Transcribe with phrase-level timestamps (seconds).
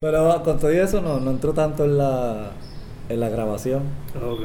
[0.00, 2.52] Pero con todo eso no, no entró tanto en la,
[3.08, 3.82] en la grabación.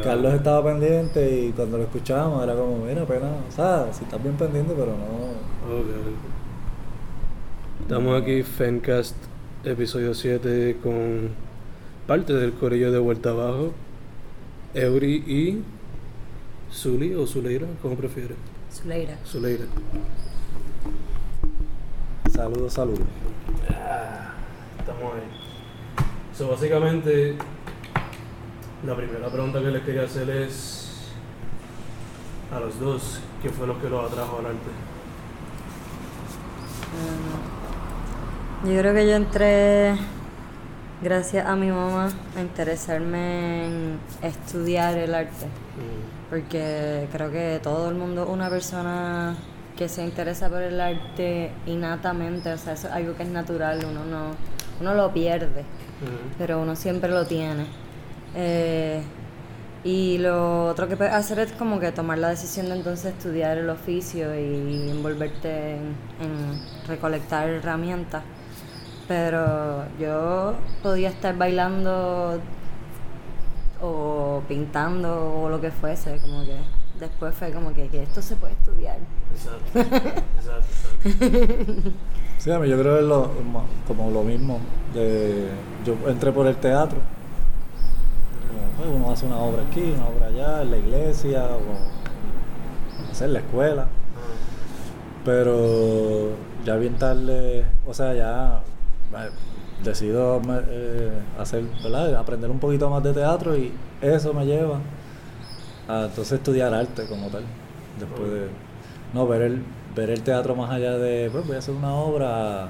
[0.04, 4.24] Carlos estaba pendiente y cuando lo escuchábamos era como, mira, pena, o sea, si estás
[4.24, 5.04] bien pendiente, pero no.
[5.72, 7.82] Ok, ok.
[7.82, 9.16] Estamos aquí, Fencast,
[9.64, 11.30] episodio 7, con
[12.08, 13.74] parte del corillo de Vuelta Abajo,
[14.74, 15.62] Eury y
[16.74, 18.38] Zuli o Zuleira, como prefieres.
[18.72, 19.20] Zuleira.
[19.24, 19.66] Zuleira.
[22.32, 23.06] Saludos, saludos.
[23.70, 24.34] Ah,
[24.80, 25.43] estamos ahí.
[26.44, 27.38] So, básicamente,
[28.86, 31.08] la primera pregunta que les quería hacer es
[32.54, 34.70] a los dos, ¿qué fue lo que los atrajo al arte?
[38.66, 39.96] Yo creo que yo entré
[41.02, 45.46] gracias a mi mamá a interesarme en estudiar el arte.
[45.46, 49.38] Mm, Porque creo que todo el mundo, una persona
[49.78, 53.80] que se interesa por el arte innatamente, o sea, eso es algo que es natural,
[53.90, 54.32] uno no,
[54.82, 55.64] uno lo pierde,
[56.38, 57.66] pero uno siempre lo tiene.
[58.36, 59.02] Eh,
[59.84, 63.58] y lo otro que puedes hacer es como que tomar la decisión de entonces estudiar
[63.58, 68.24] el oficio y envolverte en, en recolectar herramientas.
[69.08, 72.40] Pero yo podía estar bailando
[73.82, 76.58] o pintando o lo que fuese, como que
[77.00, 78.98] después fue como que, que esto se puede estudiar.
[79.34, 79.80] Exacto,
[80.40, 80.70] exacto,
[81.04, 81.92] exacto.
[82.44, 84.60] Sí, yo creo que es lo, mo- como lo mismo.
[84.94, 86.98] Yo entré por el teatro.
[88.78, 93.40] Pues, uno hace una obra aquí, una obra allá, en la iglesia, o en la
[93.40, 93.88] escuela.
[95.24, 96.32] Pero
[96.66, 98.62] ya bien tarde, o sea, ya
[99.14, 99.30] eh,
[99.84, 102.14] decido eh, hacer, ¿verdad?
[102.16, 103.72] Aprender un poquito más de teatro y
[104.02, 104.80] eso me lleva
[105.88, 107.44] a entonces estudiar arte como tal.
[108.00, 108.48] Después de,
[109.14, 109.62] no, ver el,
[109.96, 112.70] ver el teatro más allá de, pues voy a hacer una obra,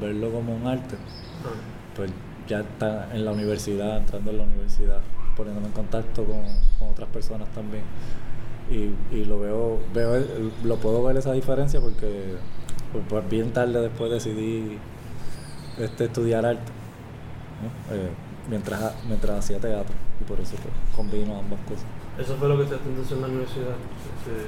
[0.00, 0.96] verlo como un arte.
[1.96, 2.10] Pues
[2.46, 5.00] ya está en la universidad, entrando en la universidad,
[5.36, 6.42] poniéndome en contacto con,
[6.78, 7.84] con otras personas también.
[8.70, 10.24] Y, y lo veo, veo
[10.62, 12.36] lo puedo ver esa diferencia porque
[12.92, 14.78] pues, pues, bien tarde después decidí
[15.78, 16.72] este, estudiar arte,
[17.62, 17.94] ¿no?
[17.94, 18.10] Eh,
[18.48, 21.84] mientras, mientras hacía teatro y por eso pues, combino ambas cosas.
[22.18, 23.74] Eso fue lo que te atendió en la universidad.
[24.18, 24.46] Este,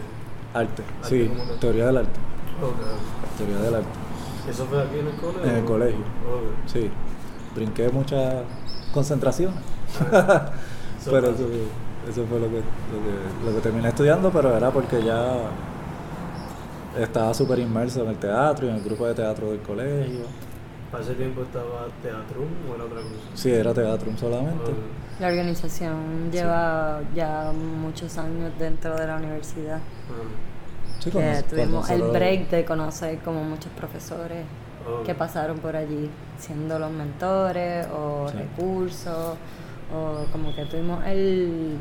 [0.54, 1.30] Arte, Arte sí,
[1.60, 2.20] teoría del arte,
[2.62, 3.38] ok.
[3.38, 3.88] teoría del arte.
[4.48, 5.44] ¿Eso fue aquí en el colegio?
[5.50, 6.00] En el colegio.
[6.00, 6.66] Ok.
[6.66, 6.90] Sí,
[7.54, 8.44] brinqué muchas
[8.92, 9.58] concentraciones.
[11.04, 11.46] Pero eso,
[12.08, 15.50] eso fue lo que, lo, que, lo que terminé estudiando, pero era porque ya
[16.98, 20.26] estaba súper inmerso en el teatro y en el grupo de teatro del colegio.
[20.92, 23.14] ¿Para ese tiempo estaba Teatrum o era otra cosa?
[23.34, 24.70] Sí, era teatro solamente.
[25.22, 29.76] La organización lleva ya muchos años dentro de la universidad.
[29.78, 30.48] Ah,
[30.98, 34.44] Sí, que tuvimos el break de conocer como muchos profesores
[34.86, 35.04] ok.
[35.06, 38.36] que pasaron por allí siendo los mentores o Sí.
[38.38, 39.36] recursos
[39.94, 41.78] o como que tuvimos el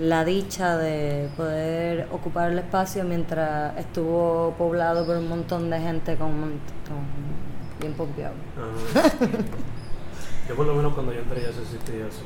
[0.00, 6.16] la dicha de poder ocupar el espacio mientras estuvo poblado por un montón de gente
[6.16, 7.00] con, con
[7.80, 8.34] bien pompeado.
[10.48, 12.22] Yo por lo menos cuando yo entré ya se existía eso.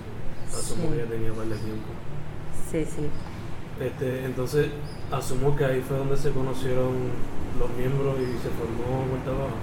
[0.53, 0.89] Asumo Sí.
[0.93, 1.89] que ya tenía par de tiempo.
[2.71, 3.09] Sí, sí.
[3.81, 4.69] Este, entonces,
[5.11, 6.93] asumo que ahí fue donde se conocieron
[7.59, 9.57] los miembros y se formó Vuelta Abajo.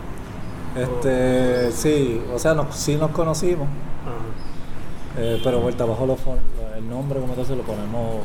[0.75, 5.21] Este, sí, o sea, nos, sí nos conocimos, Ajá.
[5.21, 6.17] eh, pero vuelta abajo lo,
[6.77, 8.21] el nombre como tal se lo ponemos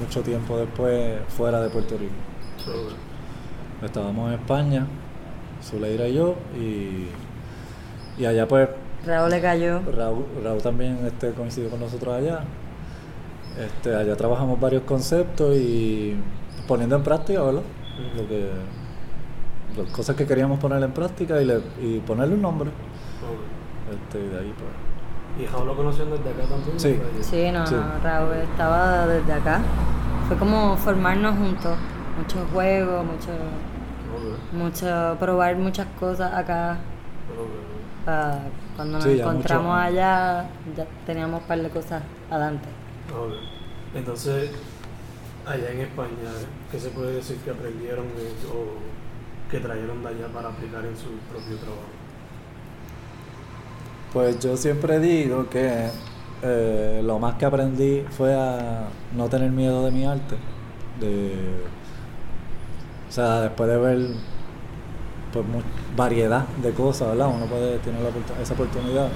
[0.00, 2.12] mucho tiempo después fuera de Puerto Rico.
[3.82, 4.86] Estábamos en España,
[5.62, 7.08] Zuleira y yo, y,
[8.18, 8.68] y allá pues
[9.06, 9.80] Raúl le cayó.
[9.96, 12.40] Raúl, Raúl también este, coincidió con nosotros allá.
[13.58, 16.16] Este, allá trabajamos varios conceptos y
[16.66, 17.62] poniendo en práctica, ¿verdad?
[18.16, 18.50] Lo que,
[19.80, 22.70] las cosas que queríamos poner en práctica y, le, y ponerle un nombre.
[23.90, 25.44] Este, y de ahí pues.
[25.44, 26.78] ¿Y Raúl lo conocían desde acá también?
[26.80, 26.98] Sí.
[27.20, 27.74] Sí, no, Sí.
[27.74, 29.60] no, Raúl estaba desde acá.
[30.28, 31.76] Fue como formarnos juntos.
[32.16, 33.30] Muchos juegos, mucho,
[34.52, 36.78] mucho, probar muchas cosas acá.
[38.76, 39.72] Cuando nos Sí, encontramos mucho.
[39.86, 42.68] allá, ya teníamos un par de cosas adelante.
[43.94, 44.50] Entonces,
[45.46, 46.30] allá en España,
[46.70, 51.10] ¿qué se puede decir que aprendieron o que trajeron de allá para aplicar en su
[51.30, 51.88] propio trabajo?
[54.12, 55.88] Pues yo siempre digo que
[56.42, 60.36] eh, lo más que aprendí fue a no tener miedo de mi arte.
[61.00, 61.64] De,
[63.08, 63.98] o sea, después de ver
[65.34, 65.62] pues, mu-
[65.96, 67.28] variedad de cosas, ¿verdad?
[67.34, 68.00] Uno puede tener
[68.42, 69.08] esa oportunidad.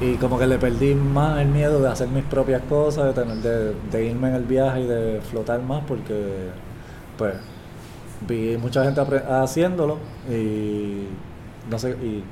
[0.00, 3.74] Y como que le perdí más el miedo de hacer mis propias cosas, de, tener,
[3.90, 6.50] de, irme en el viaje y de flotar más, porque
[7.16, 7.34] pues
[8.28, 9.00] vi mucha gente
[9.30, 9.98] haciéndolo
[10.30, 11.06] y
[11.70, 12.24] no sé, y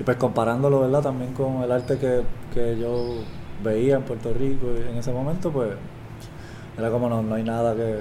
[0.00, 1.02] y pues comparándolo, ¿verdad?
[1.02, 2.22] También con el arte que,
[2.54, 3.24] que yo
[3.64, 5.70] veía en Puerto Rico en ese momento, pues
[6.78, 8.00] era como no, no hay nada que,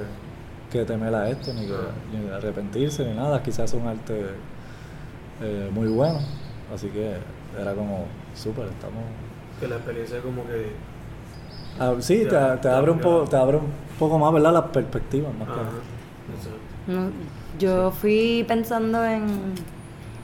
[0.80, 1.74] que temer a esto, ni, que,
[2.14, 3.42] ni arrepentirse, ni nada.
[3.42, 4.26] Quizás es un arte
[5.42, 6.20] eh, muy bueno.
[6.74, 7.14] Así que
[7.60, 9.04] era como, súper, estamos...
[9.60, 10.74] Que la experiencia como que...
[11.80, 13.68] Ah, sí, te, te abre un poco, te abre un
[14.00, 14.54] poco más, ¿verdad?
[14.54, 15.70] Las perspectivas, más que Ajá.
[16.88, 17.10] No,
[17.60, 19.54] yo fui pensando en...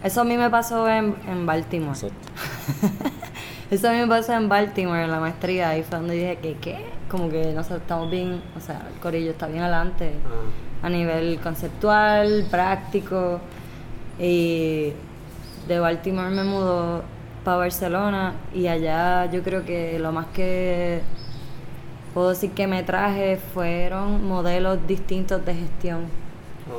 [0.03, 1.91] Eso a mí me pasó en, en Baltimore.
[1.91, 2.15] Exacto.
[3.71, 5.69] Eso a mí me pasó en Baltimore, en la maestría.
[5.69, 6.85] Ahí fue donde dije que, ¿qué?
[7.11, 11.39] Como que nosotros estamos bien, o sea, el corillo está bien adelante Ah, a nivel
[11.41, 13.41] conceptual, práctico.
[14.17, 14.93] Y
[15.67, 17.03] de Baltimore me mudó
[17.43, 21.01] para Barcelona y allá yo creo que lo más que
[22.13, 26.05] puedo decir que me traje fueron modelos distintos de gestión.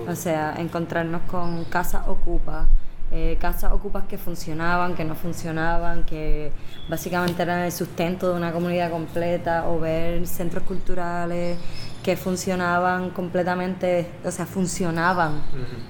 [0.09, 2.67] O sea, encontrarnos con casas ocupas,
[3.13, 6.51] eh, casas ocupas que funcionaban, que no funcionaban, que
[6.89, 11.59] básicamente eran el sustento de una comunidad completa, o ver centros culturales
[12.03, 15.43] que funcionaban completamente, o sea, funcionaban.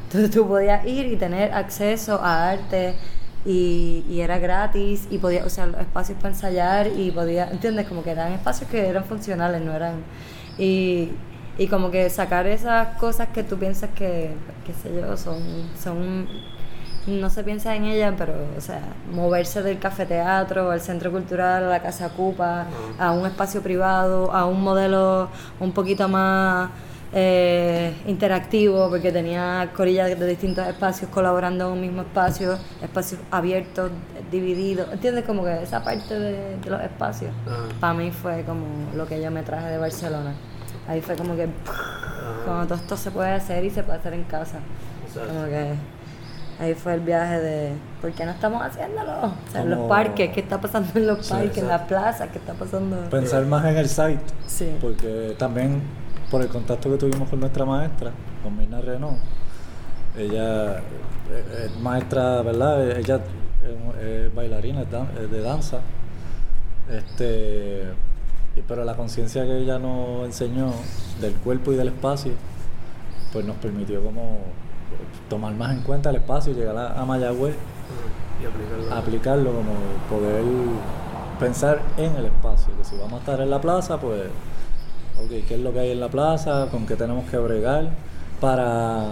[0.05, 2.97] Entonces tú podías ir y tener acceso a arte
[3.47, 7.87] y, y era gratis y podías usar los espacios para ensayar y podías, ¿entiendes?
[7.87, 10.03] Como que eran espacios que eran funcionales, no eran...
[10.59, 11.13] Y,
[11.57, 14.33] y como que sacar esas cosas que tú piensas que,
[14.67, 15.39] qué sé yo, son,
[15.83, 16.27] son
[17.07, 18.81] no se piensa en ellas, pero, o sea,
[19.13, 22.67] moverse del cafeteatro al centro cultural, a la casa Cupa,
[22.99, 25.29] a un espacio privado, a un modelo
[25.59, 26.71] un poquito más
[27.13, 33.91] eh, interactivo, porque tenía corillas de distintos espacios colaborando en un mismo espacio, espacios abiertos,
[34.31, 35.25] divididos, ¿entiendes?
[35.25, 37.33] Como que esa parte de, de los espacios,
[37.81, 38.65] para mí fue como
[38.95, 40.35] lo que yo me traje de Barcelona.
[40.89, 41.49] Ahí fue como que,
[42.47, 44.59] como todo esto se puede hacer y se puede hacer en casa.
[45.07, 45.29] Exacto.
[45.29, 45.75] Como que
[46.63, 49.13] ahí fue el viaje de ¿por qué no estamos haciéndolo?
[49.27, 52.29] O sea, en los parques, ¿qué está pasando en los Sí, parques, en las plazas?
[52.31, 52.97] ¿Qué está pasando?
[53.11, 54.77] Pensar más en el site, Sí.
[54.81, 55.83] porque también
[56.31, 58.13] por el contacto que tuvimos con nuestra maestra,
[58.43, 59.19] con Mirna Renault,
[60.17, 62.91] ella eh, es maestra, ¿verdad?
[62.97, 63.21] Ella
[64.01, 65.81] es, bailarina es de danza,
[66.91, 67.85] este,
[68.69, 70.73] pero la conciencia que ella nos enseñó
[71.21, 72.33] del cuerpo y del espacio,
[73.33, 74.39] pues nos permitió como
[75.29, 77.55] tomar más en cuenta el espacio, llegar a, a Mayagüez.
[78.43, 78.95] Y aplicarlo.
[78.95, 79.73] aplicarlo como
[80.11, 80.43] poder
[81.39, 84.23] pensar en el espacio, que si vamos a estar en la plaza, pues,
[85.25, 86.67] ok, ¿qué es lo que hay en la plaza?
[86.71, 87.91] ¿Con qué tenemos que bregar?
[88.41, 89.11] Para,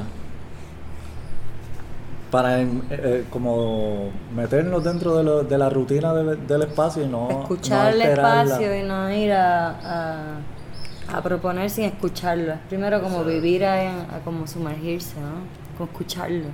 [2.30, 7.08] para eh, eh, como meternos dentro de, lo- de la rutina de- del espacio y
[7.08, 12.52] no escuchar no el espacio y no ir a, a, a proponer sin escucharlo.
[12.52, 15.59] Es primero como vivir a, a como sumergirse, ¿no?
[15.80, 16.44] Como escucharlo.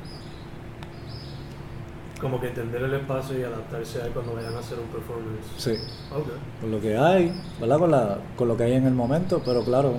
[2.20, 5.46] Como que entender el espacio y adaptarse a cuando vayan a hacer un performance.
[5.58, 5.73] Sí,
[6.14, 6.28] Ok.
[6.61, 7.78] con lo que hay, ¿verdad?
[7.78, 9.94] Con, la, con lo que hay en el momento, pero claro,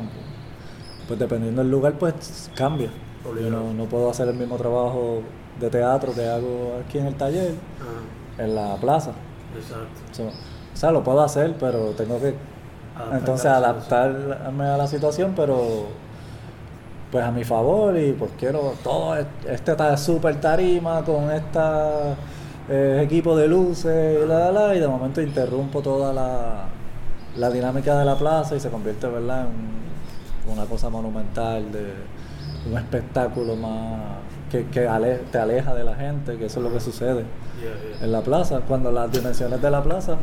[1.09, 2.89] pues dependiendo del lugar, pues cambia.
[3.25, 3.63] Yo Obligado.
[3.65, 5.21] no, no puedo hacer el mismo trabajo
[5.59, 8.43] de teatro que hago aquí en el taller, Ajá.
[8.45, 9.11] en la plaza.
[9.55, 9.85] Exacto.
[10.11, 12.33] O sea, o sea, lo puedo hacer, pero tengo que
[13.11, 15.87] entonces adaptarme a la situación, pero
[17.11, 22.15] pues a mi favor y pues quiero todo est- este super tarima con esta
[22.69, 26.65] eh, equipo de luces y la, la, la, y de momento interrumpo toda la,
[27.37, 29.45] la dinámica de la plaza y se convierte ¿verdad?
[29.47, 31.93] en una cosa monumental de
[32.69, 34.01] un espectáculo más
[34.51, 37.23] que, que ale- te aleja de la gente que eso es lo que sucede
[37.57, 38.05] Yeah, yeah.
[38.05, 40.15] en la plaza, cuando las dimensiones de la plaza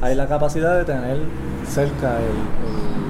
[0.00, 1.16] hay la capacidad de tener
[1.68, 3.01] cerca el, el-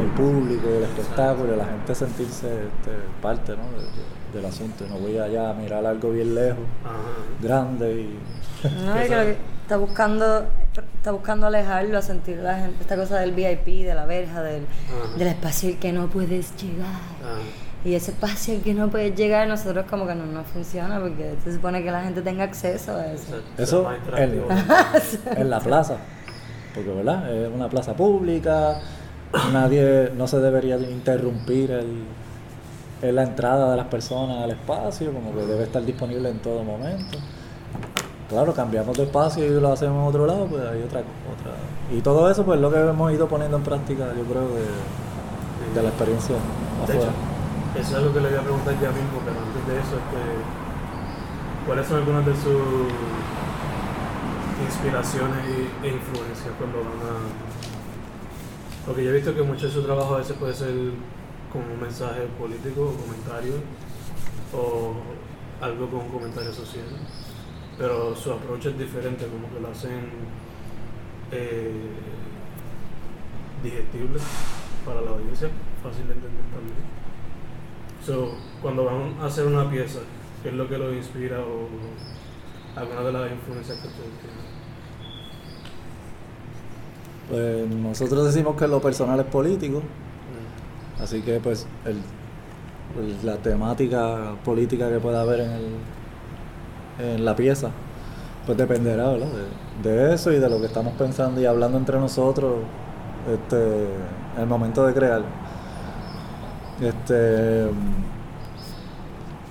[0.00, 3.64] el público, el espectáculo, la gente sentirse este, parte ¿no?
[3.78, 4.84] de- de- del asunto.
[4.88, 6.94] No voy allá a mirar algo bien lejos, Ajá.
[7.40, 8.18] grande y...
[8.86, 10.46] No, yo creo que está buscando,
[10.96, 14.64] está buscando alejarlo, a sentir la gente, esta cosa del VIP, de la verja, del,
[15.18, 16.86] del espacio al que no puedes llegar.
[16.88, 17.40] Ajá.
[17.84, 21.34] Y ese espacio al que no puedes llegar, nosotros como que no nos funciona porque
[21.44, 23.34] se supone que la gente tenga acceso a eso.
[23.58, 24.44] Eso más en,
[25.36, 25.96] en la plaza,
[26.74, 27.34] porque ¿verdad?
[27.34, 28.80] Es una plaza pública,
[29.40, 32.14] nadie, no se debería de interrumpir el,
[33.02, 36.64] el- la entrada de las personas al espacio, como que debe estar disponible en todo
[36.64, 37.18] momento.
[38.28, 41.74] Claro, cambiamos de espacio y lo hacemos en otro lado, pues hay otra, otra.
[41.88, 44.90] Y todo eso, pues lo que hemos ido poniendo en práctica, yo creo, de,
[45.74, 46.36] de la experiencia
[46.86, 47.10] De hecho,
[47.74, 50.04] eso es algo que le voy a preguntar ya mismo, pero antes de eso es
[50.04, 50.46] que
[51.64, 53.22] ¿cuáles son algunas de sus
[54.58, 55.44] inspiraciones
[55.82, 57.14] e influencias cuando van a
[58.86, 60.74] porque yo he visto que mucho de su trabajo a veces puede ser
[61.52, 63.54] con un mensaje político o comentario
[64.54, 64.94] o
[65.60, 66.86] algo con un comentario social
[67.78, 70.10] pero su approach es diferente, como que lo hacen
[71.30, 71.72] eh,
[73.62, 74.20] digestible
[74.84, 75.48] para la audiencia,
[75.82, 76.76] fácil de entender también.
[78.04, 80.00] So, cuando van a hacer una pieza,
[80.42, 81.68] ¿qué es lo que los inspira o
[82.76, 84.61] alguna de las influencias que ustedes tienen?
[87.32, 89.92] Pues nosotros decimos que lo personal es político,
[90.28, 91.02] Mm.
[91.02, 92.04] así que pues el,
[92.94, 95.86] pues, la temática política que pueda haber en, el,
[96.98, 97.78] en la pieza,
[98.46, 99.32] pues dependerá ¿verdad?
[99.82, 102.70] De, de eso y de lo que estamos pensando y hablando entre nosotros
[103.26, 103.56] este,
[104.34, 105.24] en el momento de crear.
[106.80, 107.70] Este,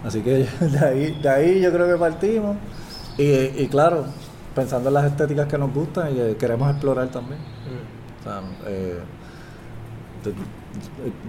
[0.04, 2.58] así que de ahí, de ahí yo creo que partimos
[3.18, 3.24] y,
[3.64, 4.16] y claro,
[4.56, 7.42] pensando en las estéticas que nos gustan y que queremos explorar también.
[8.20, 9.00] O sea, eh,
[10.24, 10.34] de,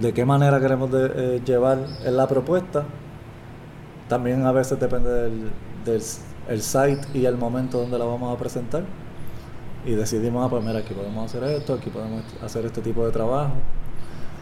[0.06, 2.84] de qué manera queremos de- eh, llevar en la propuesta.
[4.08, 5.50] También a veces depende del,
[5.84, 6.02] del
[6.48, 8.82] el site y el momento donde la vamos a presentar.
[9.86, 13.12] Y decidimos, ah, pues mira, aquí podemos hacer esto, aquí podemos hacer este tipo de
[13.12, 13.52] trabajo.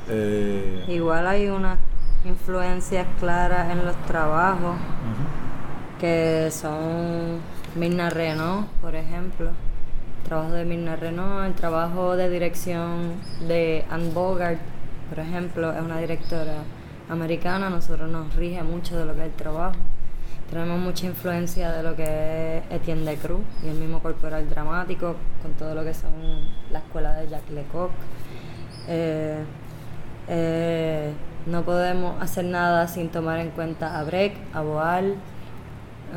[0.08, 1.78] Eh, Igual hay unas
[2.24, 4.76] influencias claras en los trabajos
[6.00, 7.38] que son
[7.76, 9.50] Mirna Renault, por ejemplo.
[10.24, 13.14] Trabajo de Mirna Renault, el trabajo de dirección
[13.48, 14.58] de Anne Bogart,
[15.08, 16.62] por ejemplo, es una directora
[17.08, 19.76] americana, nosotros nos rige mucho de lo que es el trabajo.
[20.50, 25.16] Tenemos mucha influencia de lo que es Etienne de Cruz y el mismo corporal dramático,
[25.42, 26.12] con todo lo que son
[26.70, 27.90] la escuela de Jacques Lecoq.
[28.88, 29.44] Eh,
[30.28, 31.12] eh,
[31.46, 35.14] no podemos hacer nada sin tomar en cuenta a Brecht, a Boal,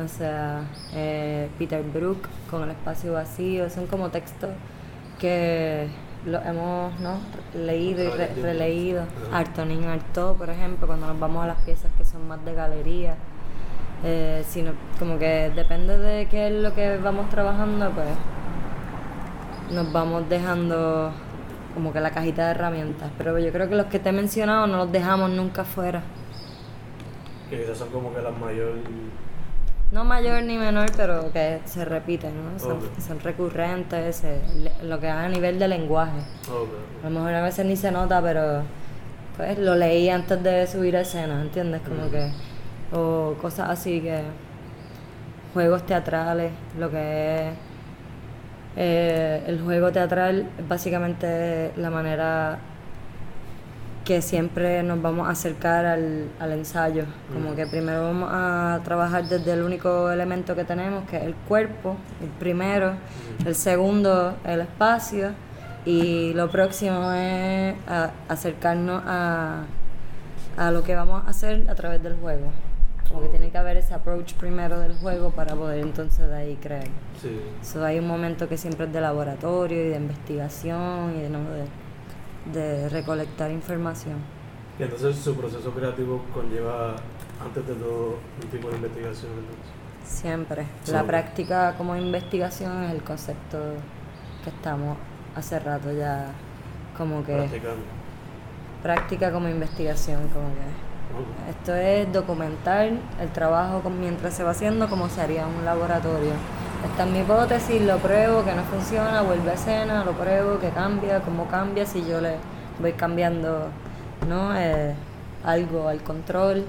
[0.02, 0.62] o sea,
[0.94, 4.50] eh, Peter Brook con el espacio vacío, son como textos
[5.18, 5.88] que
[6.26, 7.18] lo hemos ¿no?
[7.54, 9.04] leído y re- releído.
[9.32, 13.16] Artaud, por ejemplo, cuando nos vamos a las piezas que son más de galería.
[14.06, 18.08] Eh, sino, como que depende de qué es lo que vamos trabajando, pues
[19.72, 21.10] nos vamos dejando
[21.72, 23.10] como que la cajita de herramientas.
[23.16, 26.02] Pero yo creo que los que te he mencionado no los dejamos nunca fuera.
[27.48, 28.82] Que quizás son como que las mayores.
[29.94, 32.58] No mayor ni menor, pero que se repiten, ¿no?
[32.58, 36.18] Son, recurrentes, se- le- lo que hay a nivel de lenguaje.
[37.02, 38.62] A lo mejor a veces ni se nota, pero
[39.36, 41.80] pues lo leí antes de subir a escena, ¿entiendes?
[41.82, 42.10] Como Mm.
[42.10, 42.30] que,
[42.92, 44.20] o cosas así que,
[45.52, 47.54] juegos teatrales, lo que es,
[48.76, 52.58] eh, el juego teatral es básicamente la manera
[54.04, 57.04] que siempre nos vamos a acercar al, al ensayo.
[57.32, 57.56] Como Mm.
[57.56, 61.96] que primero vamos a trabajar desde el único elemento que tenemos, que es el cuerpo,
[62.22, 62.92] el primero,
[63.42, 63.46] Mm.
[63.48, 65.30] el segundo, el espacio,
[65.86, 69.62] y lo próximo es a- acercarnos a,
[70.56, 72.52] a lo que vamos a hacer a través del juego.
[73.08, 76.56] Como que tiene que haber ese approach primero del juego para poder entonces de ahí
[76.56, 76.86] crear.
[77.20, 77.38] Sí.
[77.62, 81.38] So, hay un momento que siempre es de laboratorio y de investigación y de, ¿no?
[81.40, 81.64] de,
[82.52, 84.16] de recolectar información.
[84.78, 86.96] Y entonces su proceso creativo conlleva,
[87.42, 89.32] antes de todo, un tipo de investigación.
[89.32, 89.64] Entonces.
[90.04, 90.66] Siempre.
[90.82, 90.92] Sí.
[90.92, 93.58] La práctica como investigación es el concepto
[94.42, 94.98] que estamos
[95.34, 96.26] hace rato ya
[96.96, 97.82] como que Practicando.
[98.82, 105.08] práctica como investigación, como que esto es documentar el trabajo mientras se va haciendo como
[105.08, 106.32] se haría en un laboratorio.
[106.84, 110.68] Esta es mi hipótesis, lo pruebo, que no funciona, vuelve a escena, lo pruebo, que
[110.70, 112.36] cambia, cómo cambia, si yo le
[112.80, 113.68] voy cambiando
[114.28, 114.56] ¿no?
[114.56, 114.94] Eh,
[115.44, 116.64] algo al control,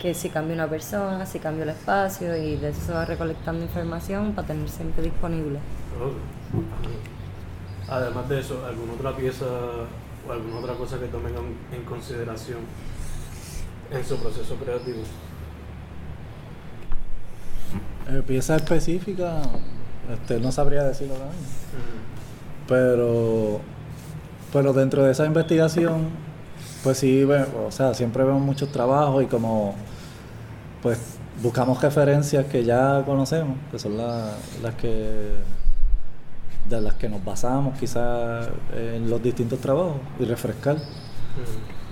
[0.00, 3.62] que si cambia una persona, si cambia el espacio y de eso se va recolectando
[3.64, 5.58] información para tener siempre disponible.
[7.88, 9.44] Además de eso, ¿alguna otra pieza
[10.28, 12.58] o alguna otra cosa que tomen en- en consideración
[13.90, 15.02] en su proceso creativo?
[18.08, 19.42] Eh, pieza específica,
[20.12, 21.46] este, no sabría decirlo ahora mismo.
[22.68, 23.60] Pero,
[24.52, 26.08] pero dentro de esa investigación,
[26.82, 29.74] pues sí, o sea, siempre vemos muchos trabajos y como,
[30.82, 30.98] pues
[31.42, 35.34] buscamos referencias que ya conocemos, que son la- las que,
[36.68, 40.76] de las que nos basamos quizás en los distintos trabajos y refrescar,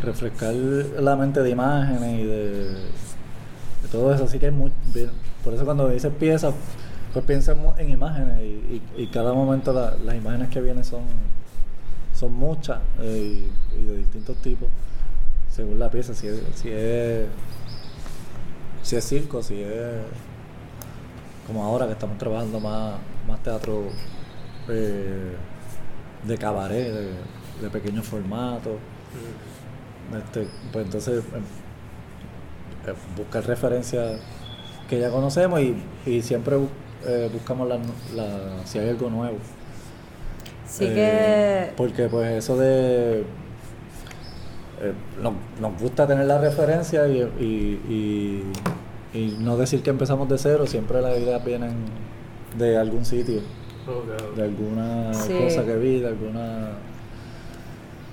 [0.03, 5.11] refrescar la mente de imágenes y de, de todo eso, así que es muy bien.
[5.45, 6.55] Por eso cuando dices piezas,
[7.13, 11.03] pues piensemos en imágenes y, y- y cada momento la- las imágenes que vienen son,
[12.15, 14.69] son muchas eh, y, y de distintos tipos,
[15.51, 17.27] según la pieza, si es, si es,
[18.83, 20.03] si es circo, si es
[21.47, 22.95] como ahora que estamos trabajando más,
[23.27, 23.85] más teatro
[24.69, 25.33] eh,
[26.27, 27.13] de cabaret, de,
[27.63, 28.75] de pequeños formatos.
[28.75, 30.17] Ujú.
[30.19, 31.43] Este, pues entonces em,
[32.87, 34.21] eh, buscar referencias
[34.89, 35.77] que ya conocemos y,
[36.07, 36.69] y siempre bu-
[37.07, 37.77] eh, buscamos la,
[38.17, 39.37] la- si hay algo nuevo.
[40.67, 40.95] Sí Eh,
[41.69, 41.73] que...
[41.77, 43.21] Porque pues eso de...
[43.21, 44.93] eh,
[45.23, 50.37] nos, nos gusta tener la referencia y, y, y- y no decir que empezamos de
[50.39, 51.73] cero, siempre las ideas vienen
[52.59, 53.41] de algún sitio,
[54.37, 55.33] de alguna Sí.
[55.39, 56.69] cosa que vi, de alguna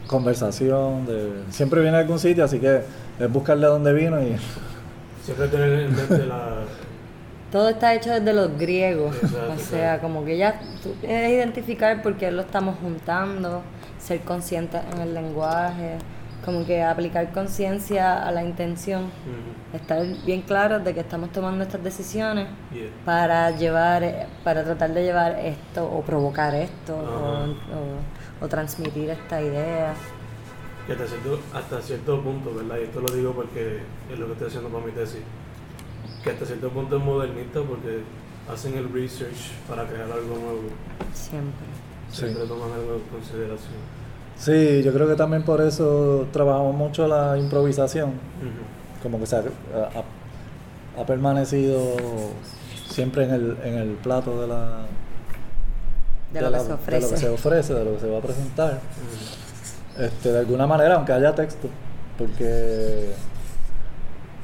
[0.08, 2.82] conversación, de siempre viene de algún sitio, así que
[3.20, 4.36] es buscarle a dónde vino y
[5.26, 6.60] Siempre tener en mente la.
[7.52, 9.16] Todo está hecho desde los griegos.
[9.16, 13.62] Exacto, o sea, como que ya tú es identificar por qué lo estamos juntando,
[13.98, 15.98] ser conscientes en el lenguaje,
[16.44, 19.04] como que aplicar conciencia a la intención,
[19.74, 22.90] estar bien claros de que estamos tomando estas decisiones Yeah.
[23.06, 29.94] para llevar, para tratar de llevar esto o provocar esto o- o transmitir esta idea.
[30.88, 32.78] Que hasta cierto, hasta cierto punto, ¿verdad?
[32.80, 33.80] Y esto lo digo porque
[34.12, 35.20] es lo que estoy haciendo para mi tesis.
[36.24, 38.02] Que hasta cierto punto es modernista porque
[38.52, 40.62] hacen el research para crear algo nuevo.
[41.14, 41.66] Siempre.
[42.12, 42.18] Sí.
[42.22, 43.74] Siempre toman algo en consideración.
[44.38, 48.12] Sí, yo creo que también por eso trabajamos mucho la improvisación.
[49.02, 51.96] Como que se ha, ha- ha permanecido
[52.90, 54.86] siempre en el, en el plato de la...
[56.34, 57.10] De lo la- que se De lo ofrece.
[57.10, 58.80] que se ofrece, de lo que se va a presentar.
[60.00, 61.68] Este, de alguna manera, aunque haya texto.
[62.18, 63.12] Porque...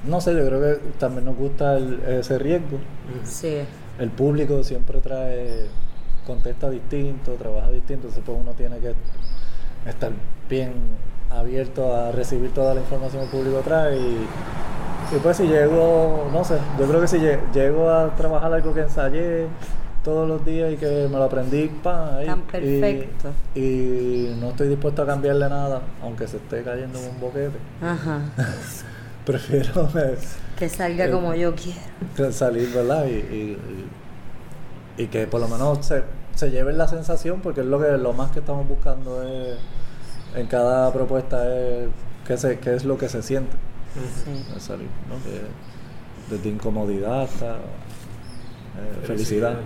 [0.06, 2.80] No sé, yo creo que también nos gusta el- ese riesgo.
[3.24, 3.60] Sí.
[4.00, 5.68] El público siempre trae,
[6.26, 8.96] contesta distinto, trabaja distinto, entonces pues uno tiene que
[9.88, 10.12] estar
[10.50, 10.74] bien
[11.30, 14.26] abierto a recibir toda la información que el público trae y,
[15.16, 18.74] y pues si llego, no sé, yo creo que si lle- llego a trabajar algo
[18.74, 19.46] que ensayé
[20.04, 23.30] todos los días y que me lo aprendí, pa, ahí, Tan y- perfecto.
[23.56, 27.58] Y, no estoy dispuesto a cambiarle nada, aunque se esté cayendo en un boquete.
[27.82, 28.22] Ajá.
[29.26, 29.88] Prefiero
[30.58, 32.32] Que salga Eh, como yo quiero.
[32.32, 33.06] salir, ¿verdad?
[33.06, 33.58] Y,
[34.98, 36.04] y, que por lo menos se,
[36.36, 39.58] se lleven la sensación, porque es lo que lo más que estamos buscando es,
[40.36, 41.88] en cada propuesta es
[42.26, 43.56] qué, se, qué es lo que se siente.
[44.24, 44.46] Sí.
[44.54, 45.16] al salir, ¿no?
[45.24, 45.42] Que
[46.36, 47.58] desde incomodidad hasta
[48.78, 49.58] eh, felicidad.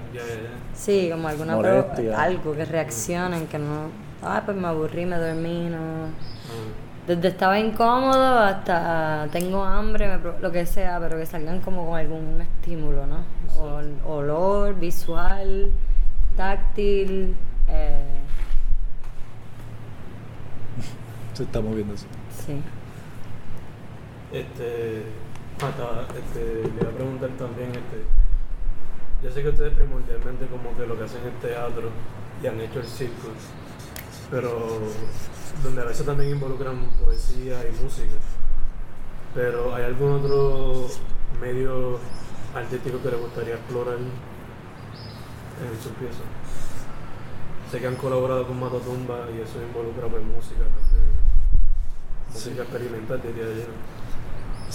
[0.73, 2.21] Sí, como alguna Molestia.
[2.21, 3.89] algo que reaccionen, que no,
[4.23, 6.05] ah, pues me aburrí, me dormí, no.
[6.07, 7.07] Ah.
[7.07, 11.99] Desde estaba incómodo hasta tengo hambre, me lo que sea, pero que salgan como con
[11.99, 13.23] algún estímulo, ¿no?
[13.59, 15.71] O- olor, visual,
[16.35, 17.35] táctil,
[17.69, 18.03] eh,
[21.33, 22.05] Se está moviendo eso.
[22.45, 22.61] sí.
[24.33, 25.03] Este,
[25.61, 28.03] ah, estaba- este, le iba a preguntar también, este,
[29.23, 31.89] yo sé que ustedes primordialmente como que lo que hacen es teatro
[32.41, 33.29] y han hecho el circo,
[34.29, 34.79] pero
[35.63, 38.13] donde a veces también involucran poesía y música.
[39.33, 40.87] Pero ¿hay algún otro
[41.41, 41.99] medio
[42.53, 46.23] artístico que les gustaría explorar en sus piezas?
[47.71, 50.63] Sé que han colaborado con Matotumba y eso involucra pues música.
[52.31, 54.04] Música experimental diría yo.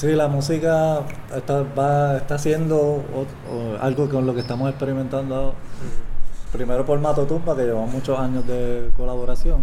[0.01, 1.03] Sí, la música
[1.37, 5.57] está, va, está haciendo o- o algo con lo que estamos experimentando ahora.
[6.53, 9.63] Primero por Mato Tumba, que llevamos muchos años de colaboración.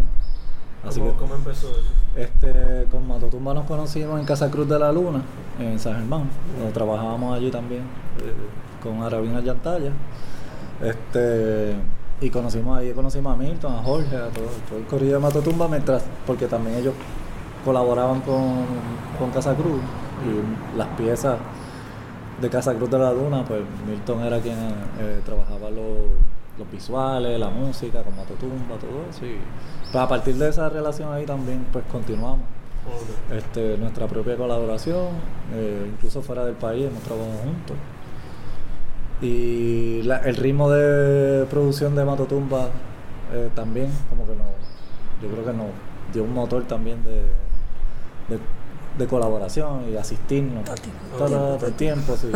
[0.86, 1.90] Así ¿Cómo, que cómo empezó eso?
[2.14, 5.22] Este, con Matotumba nos conocimos en Casa Cruz de la Luna,
[5.58, 7.82] en San Germán, donde trabajábamos allí también
[8.80, 9.90] con Arabina Yantalla.
[10.80, 11.74] Este,
[12.20, 15.66] y conocimos ahí, conocimos a Milton, a Jorge, a todo, todo el corrido de Matotumba,
[15.66, 16.94] mientras, porque también ellos
[17.64, 18.64] colaboraban con,
[19.18, 19.80] con Casa Cruz
[20.26, 21.38] y las piezas
[22.40, 24.56] de Casa Cruz de la Luna, pues Milton era quien
[25.00, 26.06] eh, trabajaba los,
[26.58, 29.26] los visuales, la música, con Matotumba, todo eso.
[29.26, 29.36] Y
[29.90, 32.40] pues a partir de esa relación ahí también pues continuamos
[33.36, 35.08] este, nuestra propia colaboración,
[35.52, 37.76] eh, incluso fuera del país hemos trabajado juntos.
[39.20, 42.68] Y la- el ritmo de producción de Matotumba
[43.32, 44.44] eh, también, como que no,
[45.22, 45.66] yo creo que nos
[46.12, 47.22] dio un motor también de,
[48.28, 48.38] de,
[48.98, 50.64] de colaboración y asistirnos
[51.16, 52.16] todo, todo el tiempo.
[52.16, 52.30] sí.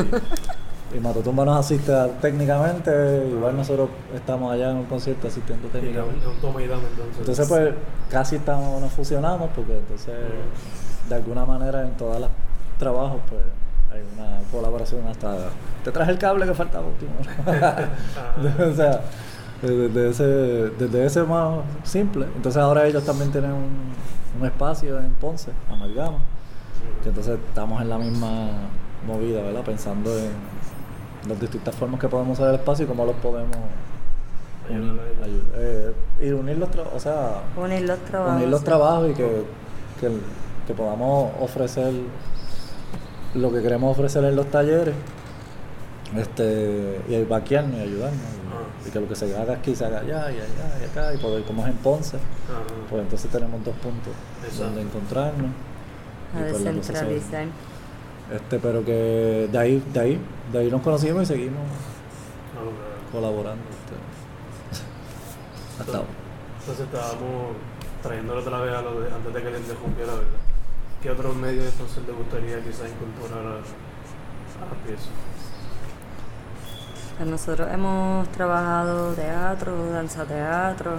[0.95, 6.21] Y Matotumba nos asiste técnicamente, igual nosotros estamos allá en un concierto asistiendo técnicamente.
[6.87, 7.19] entonces.
[7.19, 7.75] Entonces pues
[8.11, 10.15] casi estamos, nos fusionamos porque entonces
[11.09, 12.29] de alguna manera en todos los
[12.79, 13.41] trabajos pues
[13.91, 15.49] hay una colaboración hasta
[15.83, 17.13] te traje el cable que faltaba último.
[18.71, 19.01] o sea,
[19.63, 20.25] desde ese,
[20.79, 22.27] desde ese más simple.
[22.37, 23.93] Entonces ahora ellos también tienen un,
[24.41, 26.19] un espacio en Ponce, Amalgama,
[27.03, 28.49] que entonces estamos en la misma
[29.07, 29.63] movida, ¿verdad?
[29.65, 30.31] Pensando en
[31.29, 33.57] las distintas formas que podemos usar el espacio y cómo los podemos
[34.69, 35.01] unir,
[35.57, 38.37] eh, y unir los o sea, Unir los trabajos.
[38.37, 39.45] unir los trabajos y que,
[40.01, 40.11] que,
[40.67, 41.93] que podamos ofrecer
[43.35, 44.95] lo que queremos ofrecer en los talleres
[46.17, 48.21] este y vaquearnos y ayudarnos.
[48.85, 51.15] Y, y que lo que se haga aquí se haga allá y allá y acá.
[51.15, 52.19] Y poder, como es en Ponce,
[52.91, 54.13] pues entonces tenemos dos puntos
[54.45, 54.65] Exacto.
[54.65, 55.51] donde encontrarnos.
[56.35, 57.47] A pues se- descentralizar.
[58.33, 60.19] Este, pero que de ahí, de ahí,
[60.53, 61.61] de ahí nos conocimos y seguimos
[62.55, 63.13] No, no.
[63.13, 63.63] colaborando.
[63.71, 63.95] este,
[65.81, 66.09] hasta ahora.
[66.61, 67.57] Entonces estábamos
[68.03, 70.29] trayéndolo otra vez a lo de, antes de que le interrumpiera, ¿verdad?
[71.03, 75.09] ¿Qué otros medios entonces le gustaría quizás incorporar a, a la pieza?
[77.19, 80.93] Pues nosotros hemos trabajado teatro, danza teatro,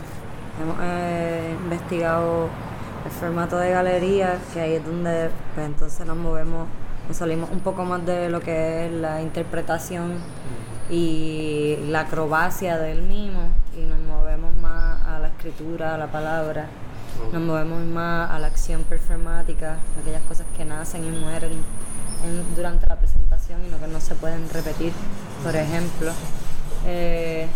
[0.62, 2.48] hemos eh, investigado
[3.06, 6.68] el formato de galería, que ahí es donde pues, entonces nos movemos,
[7.08, 10.18] nos salimos un poco más de lo que es la interpretación
[10.90, 13.42] y la acrobacia del mismo
[13.78, 16.68] y nos movemos más a la escritura, a la palabra,
[17.32, 21.52] nos movemos más a la acción performática, aquellas cosas que nacen y mueren
[22.24, 24.94] en- durante la presentación y no que no se pueden repetir.
[25.44, 26.12] Por ejemplo,
[26.86, 27.48] eh,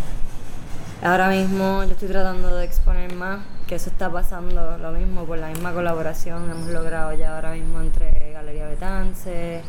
[1.04, 5.38] ahora mismo yo estoy tratando de exponer más, que eso está pasando lo mismo por
[5.38, 9.62] la misma colaboración, hemos logrado ya ahora mismo entre Galería Betance,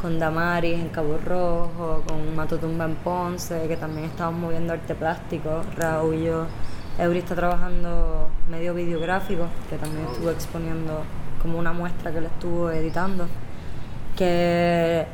[0.00, 5.62] con Damaris en Cabo Rojo, con Matotumba en Ponce, que también estamos moviendo arte plástico,
[5.76, 6.30] Raúl y.
[6.98, 11.02] Eury está trabajando medio videográfico, que también estuvo exponiendo
[11.42, 13.26] como una muestra que le estuvo editando.
[14.16, 15.06] Que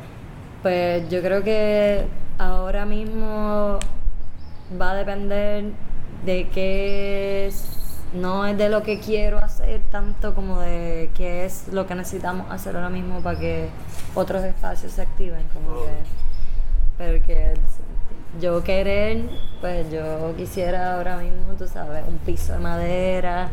[0.61, 2.05] pues yo creo que
[2.37, 3.79] ahora mismo
[4.79, 5.65] va a depender
[6.25, 7.72] de qué es,
[8.13, 12.51] no es de lo que quiero hacer tanto como de qué es lo que necesitamos
[12.51, 13.69] hacer ahora mismo para que
[14.15, 15.85] otros espacios se activen como Oh.
[15.85, 16.23] que
[16.97, 17.53] porque
[18.39, 19.23] yo querer
[19.61, 23.49] pues yo quisiera ahora mismo tú sabes un piso de madera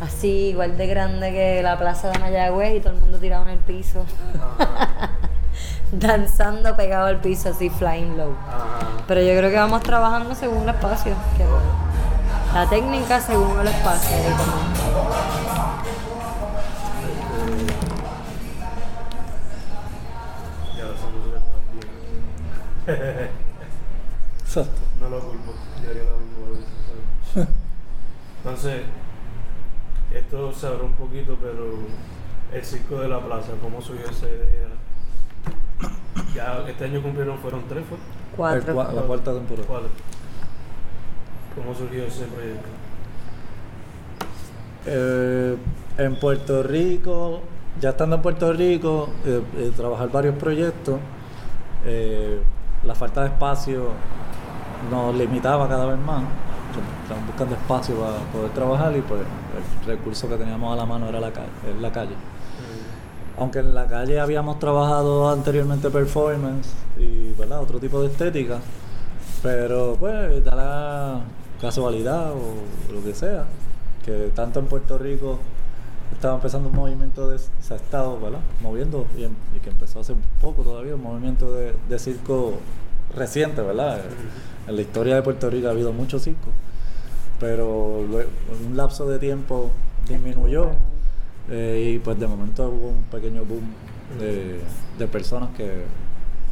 [0.00, 3.50] así igual de grande que la plaza de Mayagüez y todo el mundo tirado en
[3.50, 4.04] el piso.
[5.92, 8.34] Danzando pegado al piso así flying low.
[9.08, 11.14] Pero yo creo que vamos trabajando según el espacio.
[11.36, 11.44] que
[12.54, 14.16] la técnica según el espacio.
[22.86, 23.30] bien.
[24.44, 24.80] Exacto.
[25.00, 26.46] No lo culpo, yo haría lo mismo.
[26.46, 26.66] a veces,
[27.34, 27.48] ¿sabes?
[28.44, 28.82] Entonces,
[30.12, 31.74] esto se abrió un poquito, pero
[32.52, 34.68] el circo de la plaza, ¿cómo surgió esa idea?
[36.34, 37.96] Ya este año cumplieron, fueron tres, ¿fue?
[37.96, 38.74] El Cuatro.
[38.74, 39.66] cua- la cuarta temporada.
[39.68, 39.88] Cuatro.
[41.62, 42.68] ¿Cómo surgió ese proyecto?
[44.86, 45.56] Eh,
[45.98, 47.40] en Puerto Rico,
[47.80, 50.98] ya estando en Puerto Rico, eh, eh, trabajar varios proyectos,
[52.84, 53.88] la falta de espacio
[54.90, 56.22] nos limitaba cada vez más.
[57.02, 61.08] Estamos buscando espacio para poder trabajar y pues el recurso que teníamos a la mano
[61.08, 62.14] era la, calle.
[63.38, 67.60] Aunque en la calle habíamos trabajado anteriormente performance y ¿verdad?
[67.60, 68.60] otro tipo de estética,
[69.42, 71.20] pero pues da la
[71.60, 73.44] casualidad o lo que sea,
[74.04, 75.38] que tanto en Puerto Rico
[76.12, 78.40] estaba empezando un movimiento de, se ha estado ¿verdad?
[78.62, 82.54] moviendo y, em- y que empezó hace poco todavía, un movimiento de, de circo
[83.16, 84.00] reciente, ¿verdad?
[84.66, 86.52] En la historia de Puerto Rico ha habido muchos circos,
[87.38, 89.70] pero en un lapso de tiempo
[90.08, 90.68] disminuyó.
[91.50, 93.64] Eh, y pues de momento hubo un pequeño boom
[94.20, 94.60] de,
[94.98, 95.84] de personas que,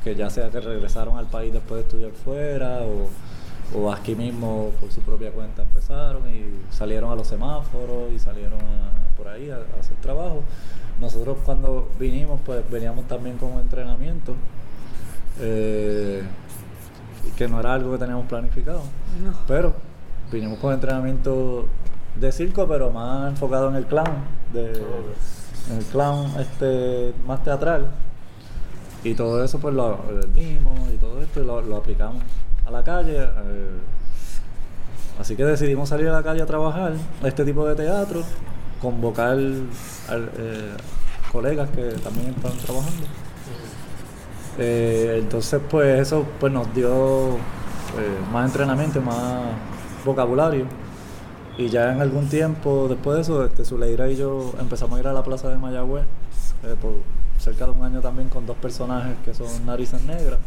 [0.02, 3.08] que ya sea que regresaron al país después de estudiar fuera o,
[3.74, 8.60] o aquí mismo por su propia cuenta empezaron y salieron a los semáforos y salieron
[8.60, 10.42] a- por ahí a, a hacer trabajo.
[11.00, 14.34] Nosotros cuando vinimos pues veníamos también con un entrenamiento
[15.40, 16.22] eh,
[17.36, 18.82] que no era algo que teníamos planificado.
[19.22, 19.32] No.
[19.46, 19.74] Pero
[20.32, 21.66] vinimos con entrenamiento
[22.16, 24.10] de circo, pero más enfocado en el clown,
[24.52, 24.72] de,
[25.70, 27.88] en el clown este, más teatral.
[29.04, 32.22] Y todo eso pues lo vendimos y todo esto y lo, lo aplicamos
[32.68, 33.16] a la calle.
[33.18, 33.70] eh,
[35.20, 36.92] así que decidimos salir a la calle a trabajar
[37.24, 38.22] este tipo de teatro,
[38.80, 40.72] convocar al- eh,
[41.32, 43.06] colegas que también están trabajando.
[44.58, 47.36] Eh, entonces, pues eso pues nos dio
[48.32, 49.42] más entrenamiento, más
[50.04, 50.66] vocabulario.
[51.56, 55.08] Y ya en algún tiempo después de eso, este, Zuleira y yo empezamos a ir
[55.08, 56.04] a la plaza de Mayagüez
[56.80, 56.92] por
[57.40, 60.38] cerca de un año también con dos personajes que son narices negras.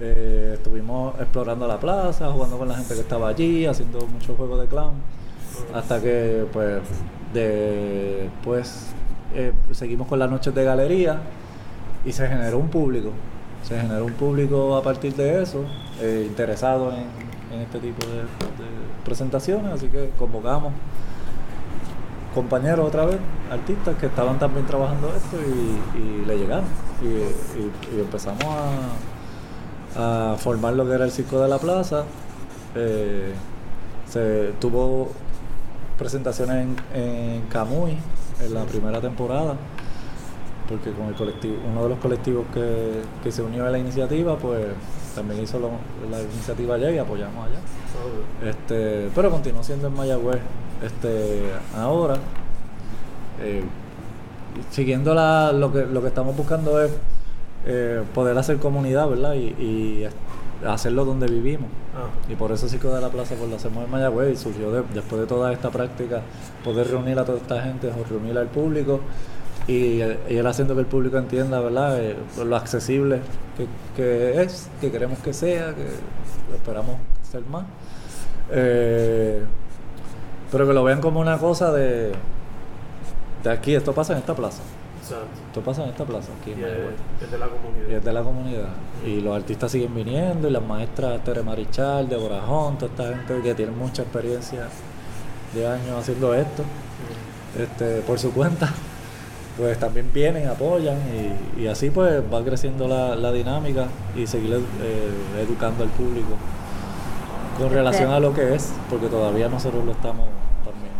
[0.00, 4.60] Eh, estuvimos explorando la plaza, jugando con la gente que estaba allí, haciendo muchos juegos
[4.60, 4.94] de clown.
[5.72, 6.82] Hasta que, pues,
[7.32, 8.88] después
[9.34, 11.20] eh, seguimos con las noches de galería
[12.04, 13.10] y se generó un público.
[13.62, 15.64] Se generó un público a partir de eso,
[16.00, 17.24] eh, interesado en,
[17.60, 18.22] este tipo de,
[19.04, 20.72] presentaciones, así que convocamos
[22.34, 26.64] compañeros otra vez, artistas que estaban también trabajando esto y, le llegaron.
[27.00, 29.13] Y empezamos a,
[29.96, 32.04] a formar lo que era el Circo de la Plaza.
[32.74, 33.32] Eh,
[34.10, 35.08] se tuvo
[35.98, 37.96] presentaciones en, en Camuy
[38.44, 39.54] en la primera temporada,
[40.68, 44.36] porque con el colectivo, uno de los colectivos que, que se unió a la iniciativa,
[44.36, 44.66] pues
[45.14, 45.70] también hizo lo-
[46.10, 48.50] la iniciativa allá y apoyamos allá.
[48.50, 50.40] Este, pero continuó siendo en Mayagüez
[50.84, 51.42] este,
[51.78, 52.16] ahora.
[53.40, 53.62] Eh,
[54.70, 56.90] siguiendo la, lo, que, lo que estamos buscando es
[57.66, 59.34] eh, poder hacer comunidad, ¿verdad?
[59.34, 60.06] Y,
[60.66, 61.68] hacerlo donde vivimos.
[61.94, 64.70] Ah, Y por eso Circo de la Plaza pues lo hacemos en Mayagüez y surgió
[64.70, 66.22] de- después de toda esta práctica
[66.64, 69.00] poder reunir a toda esta gente o reunir al público
[69.66, 72.00] y, y él haciendo que el público entienda, ¿verdad?
[72.02, 73.20] Eh, lo accesible
[73.58, 75.86] que, que es, que queremos que sea, que
[76.54, 76.96] esperamos
[77.30, 77.64] ser más.
[78.50, 79.42] Eh,
[80.50, 82.12] pero que lo vean como una cosa de,
[83.42, 84.62] de aquí, esto pasa en esta plaza,
[85.04, 85.40] exacto.
[85.46, 87.88] esto pasa en esta plaza, aquí en Y es, de la comunidad.
[87.88, 88.68] Y es de la comunidad.
[89.06, 93.42] Y los artistas siguen viniendo, y las maestras Tere Marichal, Deborah Hunt, toda esta gente
[93.42, 94.66] que tiene mucha experiencia
[95.54, 97.62] de años haciendo esto, Mm.
[97.62, 98.70] este, por su cuenta,
[99.56, 100.96] pues también vienen, apoyan,
[101.56, 103.86] y, y así pues va creciendo la, la dinámica
[104.16, 106.34] y seguir eh, educando al público
[107.58, 110.26] con relación a lo que es, porque todavía nosotros lo estamos
[110.64, 110.92] también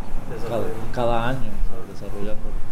[0.93, 1.51] cada año
[1.93, 2.64] desarrollando.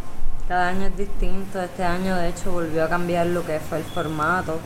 [0.52, 1.62] Cada año es distinto.
[1.62, 4.60] Este año, de hecho, volvió a cambiar lo que fue el formato.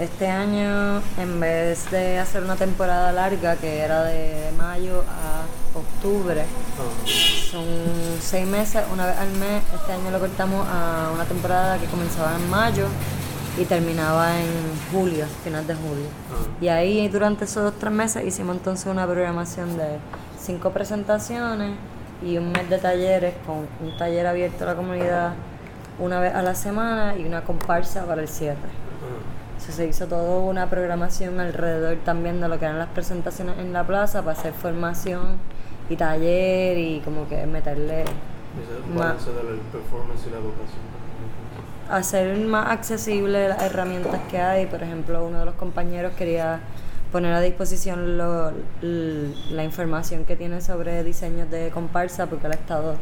[0.00, 6.46] Este año, en vez de hacer una temporada larga, que era de mayo a octubre,
[7.50, 7.66] son
[8.18, 9.62] seis meses, una vez al mes.
[9.74, 12.86] Este año lo cortamos a una temporada que comenzaba en mayo
[13.58, 14.48] y terminaba en
[14.90, 16.06] julio, final de julio.
[16.62, 19.98] Y ahí durante esos tres meses hicimos entonces una programación de
[20.40, 21.76] cinco presentaciones
[22.24, 25.32] y un mes de talleres con un taller abierto a la comunidad
[25.98, 28.56] una vez a la semana y una comparsa para el cierre.
[28.58, 29.58] ah.
[29.62, 33.72] Eso se hizo toda una programación alrededor también de lo que eran las presentaciones en
[33.72, 35.36] la plaza para hacer formación
[35.88, 38.04] y taller y como que meterle
[38.94, 40.84] Ma- balance del performance y la educación.
[41.90, 44.66] hacer más accesible las herramientas que hay.
[44.66, 46.60] Por ejemplo, uno de los compañeros quería
[47.14, 48.50] poner a disposición lo-
[48.82, 52.96] la información que tiene sobre diseños de comparsa, porque él ha estado,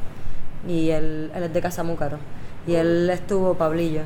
[0.68, 2.18] y él, él es de Casamúcaro,
[2.66, 4.02] y él estuvo, Pablillo,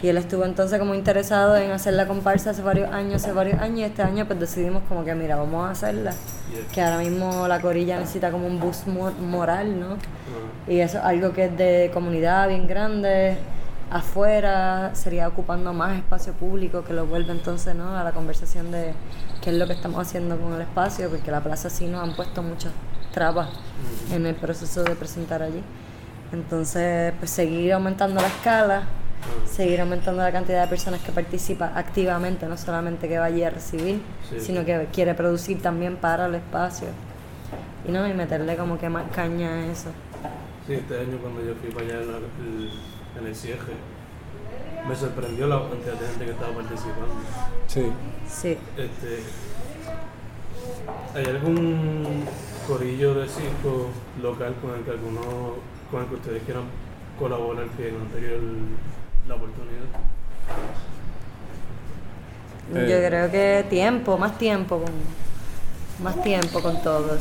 [0.00, 3.60] y él estuvo entonces como interesado en hacer la comparsa hace varios años, hace varios
[3.60, 6.12] años, y este año pues decidimos como que, mira, vamos a hacerla,
[6.72, 9.96] que ahora mismo la corilla necesita como un boost mo- moral, ¿no?
[10.72, 13.36] Y eso es algo que es de comunidad bien grande,
[13.92, 17.94] afuera, sería ocupando más espacio público, que lo vuelve entonces ¿no?
[17.94, 18.94] a la conversación de
[19.42, 22.16] qué es lo que estamos haciendo con el espacio, porque la plaza sí nos han
[22.16, 22.72] puesto muchas
[23.12, 23.50] trabas
[24.10, 25.62] en el proceso de presentar allí.
[26.32, 28.84] Entonces, pues seguir aumentando la escala,
[29.44, 34.00] seguir aumentando la cantidad de personas que participa activamente, no solamente que vaya a recibir,
[34.30, 36.88] Sí, sino que quiere producir también para el espacio.
[37.86, 39.90] Y no, y meterle como que más caña a eso.
[40.66, 42.70] Sí, este año cuando yo fui para allá el,
[43.18, 43.72] en el cierre,
[44.88, 47.14] me sorprendió la cantidad de gente que estaba participando.
[47.66, 47.92] Sí.
[48.28, 48.58] Sí.
[48.76, 49.22] Este,
[51.14, 52.24] ¿Hay algún
[52.66, 53.88] corillo de circo
[54.22, 55.20] local con el que alguno,
[55.90, 56.64] con el que ustedes quieran
[57.18, 58.76] colaborar que no han tenido el-
[59.28, 59.84] la oportunidad?
[62.72, 63.06] Yo Eh.
[63.08, 64.92] creo que tiempo, más tiempo con
[66.02, 67.20] más tiempo con todos.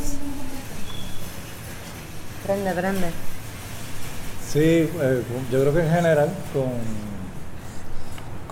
[2.45, 3.11] Prende, prende.
[4.51, 6.71] Sí, eh, yo creo que en general con,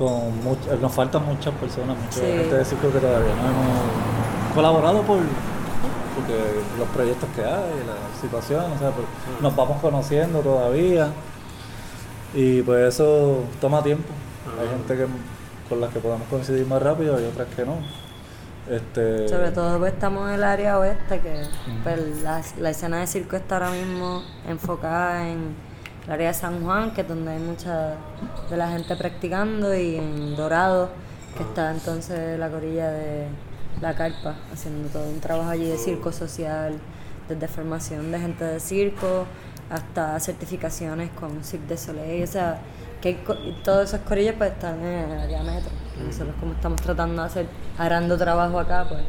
[0.07, 2.21] con much- eh, nos faltan muchas personas, mucha Sí.
[2.21, 5.19] gente de circo que todavía no hemos colaborado por
[6.15, 6.35] porque
[6.77, 7.49] los proyectos que hay,
[7.85, 9.07] la situación, o sea, pues,
[9.41, 11.07] nos vamos conociendo todavía
[12.33, 14.09] y pues eso toma tiempo.
[14.59, 14.77] Hay Ajá.
[14.77, 15.07] gente que
[15.69, 17.75] con las que podemos coincidir más rápido y otras que no.
[18.69, 21.41] Este, Sobre todo pues estamos en el área oeste, que
[21.83, 25.55] pues, la, la escena de circo está ahora mismo enfocada en
[26.09, 27.93] el área de San Juan, que es donde hay mucha
[28.49, 30.89] de la gente practicando, y en Dorado,
[31.37, 33.27] que está entonces la corilla de
[33.79, 36.73] la carpa, haciendo todo un trabajo allí de circo social,
[37.27, 39.25] desde formación de gente de circo
[39.69, 42.57] hasta certificaciones con Cirque de Soleil, o sea,
[43.01, 45.69] que hay co- y todos esos corillos pues están en el área metro.
[46.03, 47.45] Nosotros como estamos tratando de hacer,
[47.77, 49.01] arando trabajo acá, pues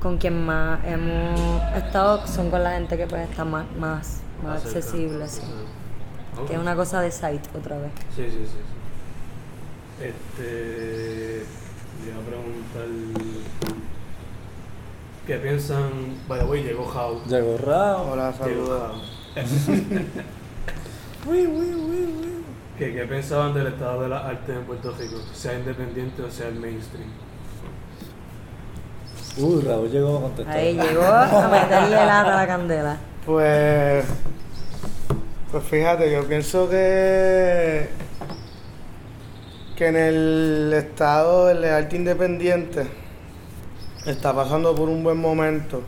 [0.00, 4.64] con quien más hemos estado son con la gente que pues está más, más, más
[4.64, 5.40] accesible, sí.
[6.46, 7.92] Que es una cosa de site otra vez.
[8.16, 8.46] Sí, sí, sí.
[8.46, 10.04] sí.
[10.04, 11.44] Este.
[12.02, 12.86] Le iba a preguntar.
[15.26, 15.90] ¿Qué piensan?
[16.26, 17.22] By the way, llegó How.
[17.26, 18.12] Llegó Rao.
[18.12, 19.20] Hola, saludos.
[22.78, 25.16] ¿Qué, ¿Qué pensaban del estado de las artes en Puerto Rico?
[25.32, 27.08] Sea independiente o sea el mainstream.
[29.38, 30.56] Uy, Raúl llegó a contestar.
[30.56, 32.96] Ahí llegó a meterle lata a la candela.
[33.24, 34.04] Pues,
[35.52, 37.88] pues fíjate, yo pienso que
[39.76, 42.86] que en el estado del arte independiente
[44.06, 45.82] está pasando por un buen momento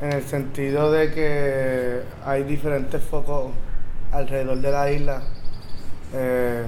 [0.00, 3.52] en el sentido de que hay diferentes focos
[4.12, 5.22] alrededor de la isla
[6.14, 6.64] eh,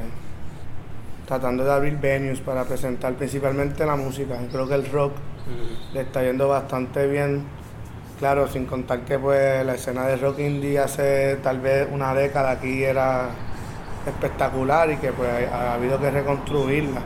[1.26, 4.38] tratando de abrir venues para presentar principalmente la música.
[4.50, 5.12] Creo que el rock
[5.94, 7.61] le está yendo bastante bien.
[8.22, 12.52] Claro, sin contar que pues la escena de rock indie hace tal vez una década
[12.52, 13.30] aquí era
[14.06, 17.00] espectacular y que pues ha habido que reconstruirla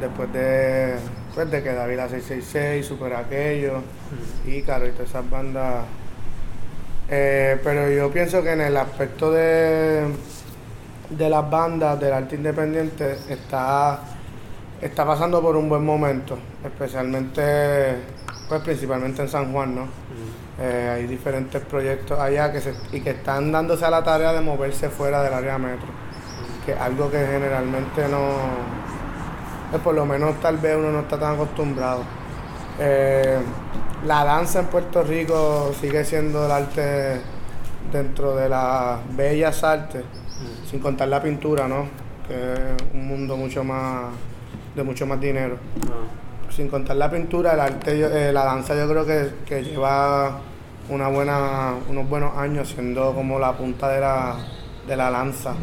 [0.00, 0.94] después de,
[1.34, 3.82] pues, de que David la 666, Super Aquello,
[4.46, 5.84] Ícaro y todas esas bandas.
[7.10, 10.06] Eh, pero yo pienso que en el aspecto de,
[11.10, 14.00] de las bandas, del arte independiente, está,
[14.80, 17.96] está pasando por un buen momento, especialmente,
[18.48, 20.00] pues principalmente en San Juan, ¿no?
[20.62, 24.42] Eh, hay diferentes proyectos allá que se, y que están dándose a la tarea de
[24.42, 25.88] moverse fuera del área metro,
[26.66, 28.28] que es algo que generalmente no,
[29.70, 32.02] pues por lo menos tal vez uno no está tan acostumbrado.
[32.78, 33.38] Eh,
[34.06, 37.22] la danza en Puerto Rico sigue siendo el arte
[37.90, 40.04] dentro de las bellas artes,
[40.70, 41.86] sin contar la pintura, ¿no?
[42.28, 44.10] Que es un mundo mucho más
[44.76, 45.56] de mucho más dinero.
[46.50, 50.40] Sin contar la pintura, el arte, eh, la danza yo creo que, que lleva
[50.88, 54.36] una buena, unos buenos años siendo como la punta de la,
[54.86, 55.54] de la lanza.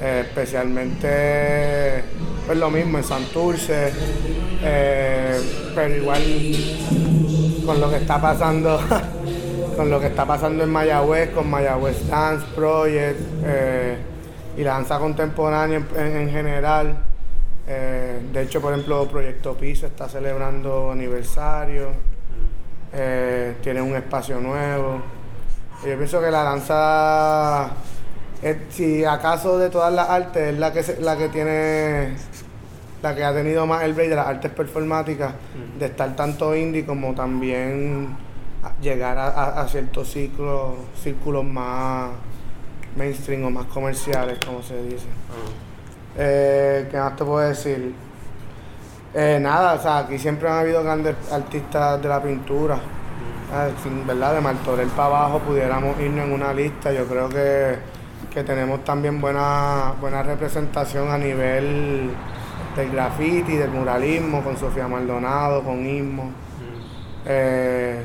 [0.00, 2.02] Eh, especialmente
[2.46, 3.92] pues lo mismo en Santurce,
[4.62, 5.40] eh,
[5.74, 6.22] pero igual
[7.64, 8.78] con lo que está pasando
[9.76, 13.96] con lo que está pasando en Mayagüez, con Mayagüez Dance Project eh,
[14.56, 16.96] y la danza contemporánea en, en- en general.
[17.66, 21.88] Eh, de hecho, por ejemplo, Proyecto Piso está celebrando aniversario,
[22.94, 25.02] eh, tiene un espacio nuevo.
[25.86, 27.70] Yo pienso que la danza,
[28.42, 32.14] es- si acaso de todas las artes, es la que, se- la que tiene,
[33.02, 35.32] la que ha tenido más el break de las artes performáticas,
[35.78, 38.16] de estar tanto indie como también
[38.80, 42.10] llegar a, a- a ciertos ciclos, círculos más
[42.96, 45.06] mainstream o más comerciales, como se dice.
[46.16, 47.92] Eh, ¿Qué más te puedo decir?
[49.16, 52.80] Eh, nada, o sea, aquí siempre han habido grandes artistas de la pintura.
[53.52, 56.92] Ah, sin verdad, de Martorell para abajo pudiéramos irnos en una lista.
[56.92, 57.76] Yo creo que,
[58.32, 62.10] que tenemos también buena, buena representación a nivel
[62.74, 66.32] del graffiti, del muralismo, con Sofía Maldonado, con Ismo.
[67.24, 68.02] Eh,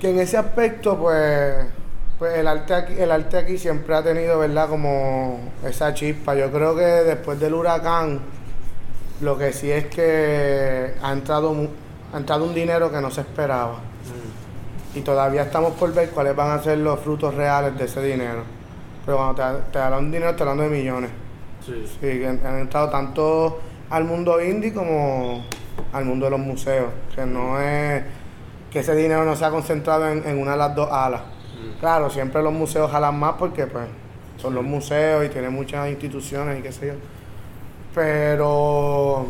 [0.00, 1.66] que en ese aspecto, pues,
[2.20, 4.68] pues el arte aquí, el arte aquí siempre ha tenido, ¿verdad?
[4.68, 6.36] Como esa chispa.
[6.36, 8.20] Yo creo que después del huracán,
[9.20, 11.54] lo que sí es que ha entrado,
[12.12, 13.76] ha entrado un dinero que no se esperaba.
[14.94, 18.42] Y todavía estamos por ver cuáles van a ser los frutos reales de ese dinero.
[19.04, 21.10] Pero cuando te, te hablan de dinero, te hablan de millones.
[21.64, 21.84] Sí.
[21.86, 25.44] Sí, que han, han entrado tanto al mundo indie como
[25.92, 26.88] al mundo de los museos.
[27.14, 28.02] Que no es
[28.70, 31.22] que ese dinero no se ha concentrado en, en una de las dos alas.
[31.80, 33.86] Claro, siempre los museos jalan más porque pues
[34.36, 36.94] son los museos y tienen muchas instituciones y qué sé yo.
[37.98, 39.26] Pero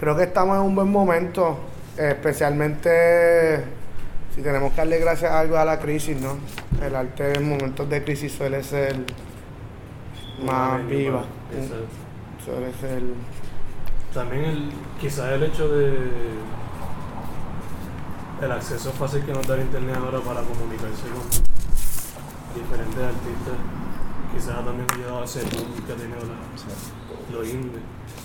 [0.00, 1.58] creo que estamos en un buen momento,
[1.94, 3.62] especialmente
[4.34, 6.38] si tenemos que darle gracias a algo a la crisis, ¿no?
[6.82, 8.96] El arte en momentos de crisis suele ser
[10.42, 11.24] más Una viva.
[11.52, 11.84] exacto.
[12.42, 13.02] Suele ser.
[14.14, 15.92] También el, quizás el hecho de
[18.40, 21.28] el acceso fácil que nos da el internet ahora para comunicarse con
[22.54, 23.54] diferentes artistas,
[24.32, 27.80] quizás también ha ayudado a ese boom que ha tenido la, lo indie.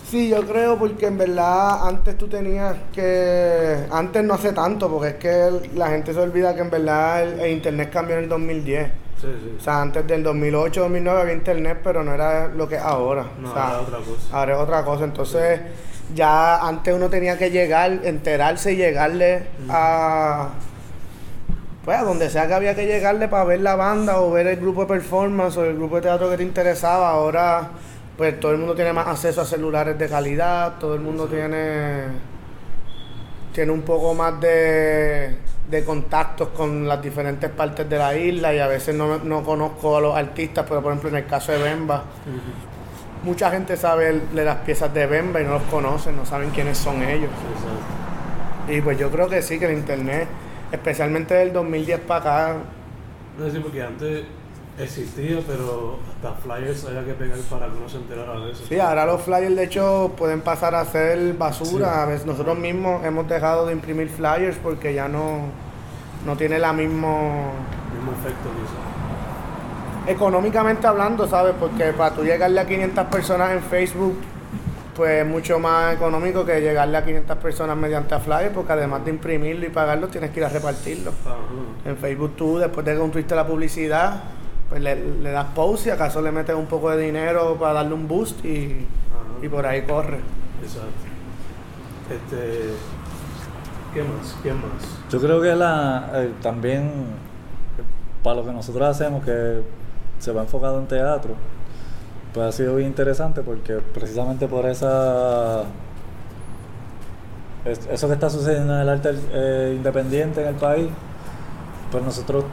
[0.10, 3.86] Sí, yo creo porque en verdad antes tú tenías que...
[3.92, 7.40] Antes no hace tanto, porque es que la gente se olvida que en verdad el,
[7.40, 8.92] el internet cambió en el 2010.
[9.22, 9.56] Sí, sí.
[9.60, 13.26] O sea, antes del 2008, 2009 había internet, pero no era lo que es ahora.
[13.40, 14.38] No, o sea, era otra cosa.
[14.38, 15.04] Ahora es otra cosa.
[15.04, 15.60] Entonces,
[16.16, 20.50] ya antes uno tenía que llegar, enterarse y llegarle a.
[21.84, 24.58] Pues a donde sea que había que llegarle para ver la banda o ver el
[24.58, 27.10] grupo de performance o el grupo de teatro que te interesaba.
[27.10, 27.72] Ahora,
[28.20, 32.04] pues todo el mundo tiene más acceso a celulares de calidad, todo el mundo tiene.
[33.54, 35.38] Tiene un poco más de,
[35.70, 39.96] de contactos con las diferentes partes de la isla y a veces no, no conozco
[39.96, 42.04] a los artistas, pero por ejemplo en el caso de Bemba,
[43.24, 46.78] mucha gente sabe de las piezas de Bemba y no los conocen, no saben quiénes
[46.78, 47.32] son ellos.
[47.32, 48.74] Exacto.
[48.74, 50.28] Y pues yo creo que sí, que el internet,
[50.74, 52.58] especialmente del 2010 para acá,
[53.40, 54.26] No sé, porque antes
[54.84, 58.64] existía, pero hasta flyers había que pegar para que uno se enterara de eso.
[58.68, 62.04] Sí, ahora los flyers de hecho pueden pasar a ser basura.
[62.04, 65.42] A veces nosotros mismos hemos dejado de imprimir flyers porque ya no,
[66.26, 67.52] no tiene la mismo
[67.94, 70.16] mismo efecto quizás.
[70.16, 71.56] económicamente hablando, ¿sabes?
[71.60, 74.16] Porque para tú llegarle a 500 personas en Facebook,
[74.96, 79.06] pues es mucho más económico que llegarle a 500 personas mediante a flyer, porque además
[79.06, 81.12] de imprimirlo y pagarlo, tienes que ir a repartirlo.
[81.26, 81.36] Ajá.
[81.86, 84.24] En Facebook tú, después de que construiste la publicidad,
[84.70, 87.94] pues le, le das post y acaso le metes un poco de dinero para darle
[87.96, 88.86] un boost y,
[89.42, 90.20] y por ahí corre.
[90.64, 90.90] Exacto.
[92.10, 92.74] Este.
[93.94, 94.36] ¿Qué más?
[94.44, 94.64] ¿Qué más?
[95.12, 96.92] Yo creo que la eh, también
[98.24, 99.62] para lo que nosotros hacemos que
[100.20, 101.34] se va enfocado en teatro,
[102.34, 105.64] pues ha sido bien interesante porque precisamente por esa
[107.66, 110.90] es- eso que está sucediendo en el arte eh, independiente en el país,
[111.92, 112.44] pues nosotros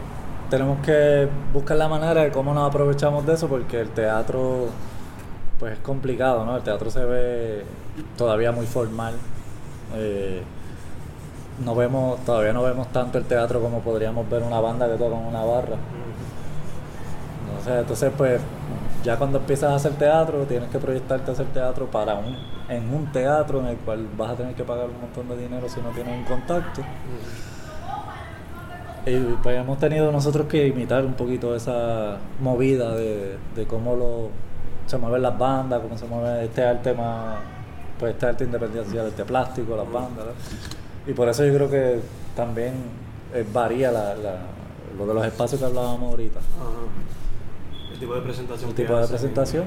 [0.51, 4.69] tenemos que buscar la manera de cómo nos aprovechamos de eso porque el teatro
[5.59, 6.57] pues es complicado, ¿no?
[6.57, 7.65] El teatro se ve
[8.17, 9.15] todavía muy formal.
[9.95, 10.43] eh,
[11.65, 15.17] no vemos, todavía no vemos tanto el teatro como podríamos ver una banda que toca
[15.17, 15.77] en una barra.
[17.65, 18.41] Sé, entonces pues
[19.03, 22.37] ya cuando empiezas a hacer teatro tienes que proyectarte a hacer teatro para un,
[22.69, 25.69] en un teatro en el cual vas a tener que pagar un montón de dinero
[25.69, 26.83] si no tienes un contacto.
[29.07, 34.31] Y pues hemos tenido nosotros que imitar un poquito esa movida de, de cómo lo,
[34.87, 37.37] se mueven las bandas, cómo se mueve este arte más,
[38.01, 40.27] pues este arte independiente, el arte plástico, las bandas.
[41.07, 42.01] Y por eso yo creo que
[42.35, 42.73] también
[43.33, 44.41] eh, varía la, la-
[44.99, 46.41] lo de los espacios que hablábamos ahorita.
[46.41, 47.93] Ajá.
[47.93, 48.71] El tipo de presentación.
[48.73, 49.65] Que tipo de presentación.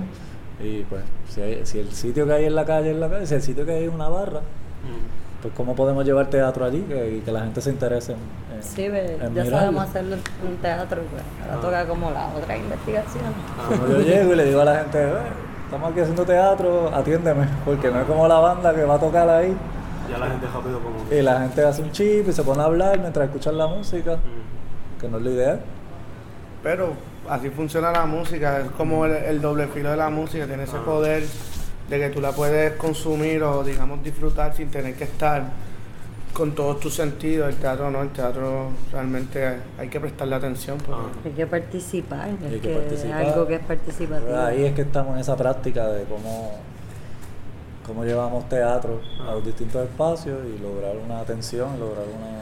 [0.62, 3.26] Y pues, si, hay- si el sitio que hay en la calle es la calle,
[3.26, 4.42] si el sitio que hay es una barra,
[4.80, 5.19] Mm.
[5.42, 8.18] Pues cómo podemos llevar teatro allí que- y que la gente se interese en,
[8.58, 9.52] en- Sí, ve, en ya mirarlo.
[9.58, 11.24] sabemos hacerlo en teatro, pues.
[11.44, 11.62] Ahora Ah.
[11.62, 13.24] toca como la otra investigación.
[13.68, 15.14] Como yo llego y le digo a la gente, "Eh,
[15.66, 19.30] estamos aquí haciendo teatro, atiéndeme, porque no es como la banda que va a tocar
[19.30, 19.56] ahí
[20.12, 20.96] Ya la gente rápido como.
[21.12, 24.16] y la gente hace un chip y se pone a hablar mientras escuchan la música,
[24.18, 25.00] Mm.
[25.00, 25.60] que no es lo ideal.
[26.62, 26.90] Pero
[27.30, 30.76] así funciona la música, es como el, el doble filo de la música, tiene ese
[30.76, 30.84] Ah.
[30.86, 31.24] poder
[31.90, 35.44] de que tú la puedes consumir o digamos disfrutar sin tener que estar
[36.34, 37.50] con todos tus sentidos.
[37.50, 40.78] El teatro no, el teatro realmente hay que prestarle atención.
[40.78, 41.22] porque- Ah.
[41.26, 43.26] Hay que participar, es Hay que que participar.
[43.26, 44.38] algo que es participativo.
[44.38, 46.54] Ahí es que estamos en esa práctica de cómo,
[47.86, 52.40] cómo llevamos teatro a los distintos espacios y lograr una atención, lograr una...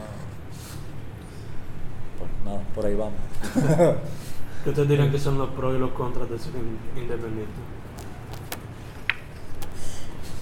[2.18, 3.14] Pues nada, por ahí vamos.
[4.64, 7.52] ¿Qué ustedes dirían que son los pros y los contras de ser in- independiente?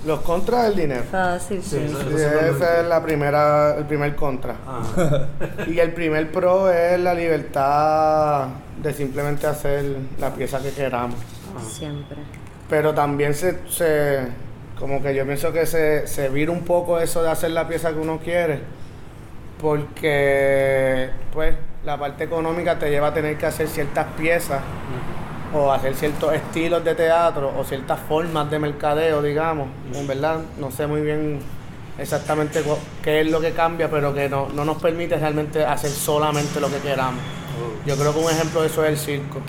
[0.06, 1.02] Los contras del dinero.
[1.10, 1.84] Fácil, Sí, sí.
[1.86, 4.54] eso- Sí, ese es la primera, el primer contra.
[4.66, 4.82] Ah,
[5.66, 8.46] Y el primer pro es la libertad
[8.82, 9.84] de simplemente hacer
[10.20, 11.16] la pieza que queramos.
[11.56, 11.60] ah.
[11.60, 12.18] Siempre.
[12.70, 14.26] Pero también se, se
[14.78, 17.90] como que yo pienso que se, se vira un poco eso de hacer la pieza
[17.92, 18.60] que uno quiere.
[19.60, 21.54] Porque pues
[21.84, 24.60] la parte económica te lleva a tener que hacer ciertas piezas
[25.54, 29.68] o hacer ciertos estilos de teatro o ciertas formas de mercadeo, digamos.
[29.94, 31.40] En verdad, no sé muy bien
[31.98, 32.62] exactamente
[33.02, 36.68] qué es lo que cambia, pero que no, no nos permite realmente hacer solamente lo
[36.68, 37.22] que queramos.
[37.86, 39.40] Yo creo que un ejemplo de eso es el circo.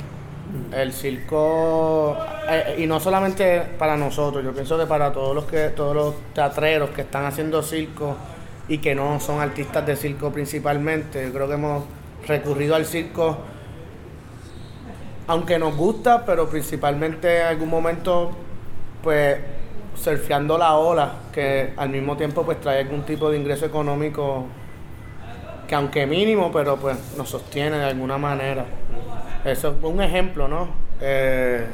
[0.72, 2.18] El circo,
[2.50, 6.16] eh, y no solamente para nosotros, yo pienso que para todos los que todos los
[6.34, 8.16] teatreros que están haciendo circo
[8.68, 11.84] y que no son artistas de circo principalmente, yo creo que hemos
[12.26, 13.38] recurrido al circo,
[15.28, 18.32] aunque nos gusta, pero principalmente en algún momento,
[19.04, 19.38] pues
[19.96, 24.46] surfeando la ola, que al mismo tiempo pues trae algún tipo de ingreso económico
[25.68, 28.66] que aunque mínimo, pero pues nos sostiene de alguna manera.
[29.44, 30.70] Eso es un ejemplo, ¿no?
[31.02, 31.66] Eh,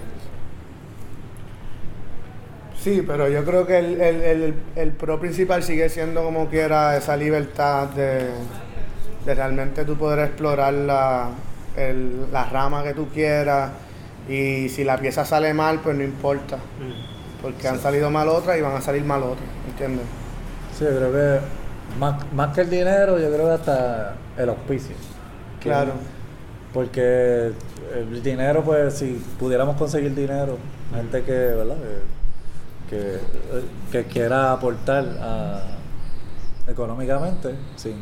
[2.79, 6.97] sí, pero yo creo que el, el- el- el pro principal sigue siendo como quiera
[6.97, 8.29] esa libertad de,
[9.25, 11.29] de realmente tú poder explorar la,
[11.77, 13.71] el- la rama que tú quieras
[14.29, 17.41] y si la pieza sale mal, pues no importa, Mm.
[17.41, 20.05] porque han salido mal otras y van a salir mal otras, ¿entiendes?
[20.77, 21.39] Sí, yo creo que
[21.99, 24.95] más, más que el dinero, yo creo que hasta el auspicio.
[25.61, 25.91] Claro.
[26.73, 27.51] Porque
[27.93, 30.57] el dinero, pues, si pudiéramos conseguir dinero,
[30.95, 31.75] gente que, ¿verdad?
[32.89, 33.19] Que, que,
[33.91, 35.61] que quiera aportar a-
[36.67, 37.95] económicamente, sin,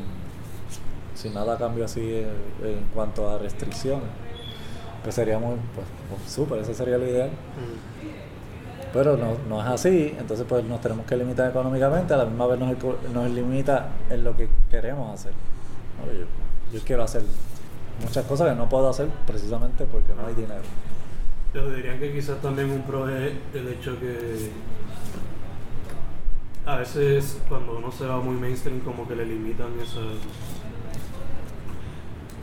[1.15, 4.09] sin nada a cambio así en, en cuanto a restricciones,
[5.03, 7.29] pues sería muy, pues, pues, súper, eso sería lo ideal.
[7.29, 8.91] Mm.
[8.93, 12.47] Pero no, no es así, entonces pues nos tenemos que limitar económicamente, a la misma
[12.47, 12.75] vez nos,
[13.13, 15.31] nos limita en lo que queremos hacer.
[15.97, 16.11] ¿no?
[16.11, 16.25] Yo,
[16.73, 17.23] yo quiero hacer
[18.03, 20.61] muchas cosas que no puedo hacer precisamente porque no hay dinero.
[21.53, 24.49] Pero dirían que quizás también un pro es el hecho que
[26.65, 29.99] a veces cuando uno se va muy mainstream como que le limitan esa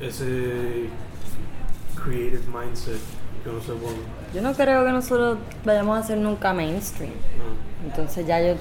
[0.01, 0.89] ese
[2.03, 3.01] creative mindset
[3.43, 3.73] que uno se.
[4.35, 7.13] Yo no creo que nosotros vayamos a ser nunca mainstream.
[7.13, 7.89] No.
[7.89, 8.55] Entonces ya yo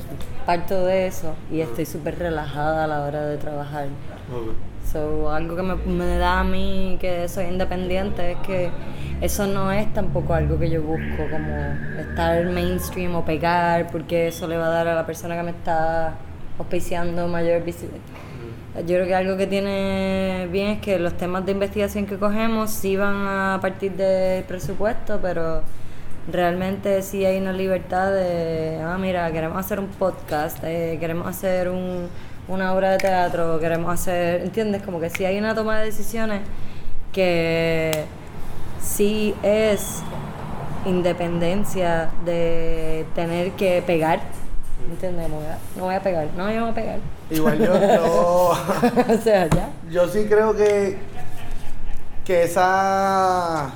[0.45, 3.87] parto de eso y estoy súper relajada a la hora de trabajar.
[4.33, 4.53] Ok.
[4.91, 8.71] So, algo que me, me da a mí que soy independiente es que
[9.19, 14.47] eso no es tampoco algo que yo busco, como estar mainstream o pegar, porque eso
[14.47, 16.15] le va a dar a la persona que me está
[16.57, 18.01] auspiciando mayor visibilidad.
[18.85, 22.69] Yo creo que algo que tiene bien es que los temas de investigación que cogemos
[22.69, 25.63] sí van a partir del presupuesto, pero
[26.31, 31.69] realmente sí hay una libertad de, ah, mira, queremos hacer un podcast, eh, queremos hacer
[31.69, 32.07] un,
[32.47, 34.83] una obra de teatro, queremos hacer, ¿entiendes?
[34.83, 36.41] Como que sí hay una toma de decisiones
[37.11, 38.05] que
[38.79, 40.03] sí es
[40.85, 44.19] independencia de tener que pegar,
[44.89, 45.29] ¿entiendes?
[45.29, 46.99] No voy a, no voy a pegar, no, yo no voy a pegar.
[47.29, 47.65] Igual yo,
[47.95, 48.49] yo,
[49.13, 49.69] o sea, ya.
[49.89, 50.97] yo sí creo que,
[52.25, 53.71] que esa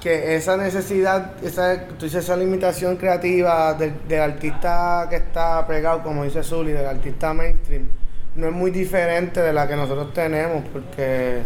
[0.00, 6.04] que esa necesidad, esa, tú dices, esa limitación creativa del, del artista que está pegado,
[6.04, 7.88] como dice Zully, del artista mainstream,
[8.36, 11.40] no es muy diferente de la que nosotros tenemos, porque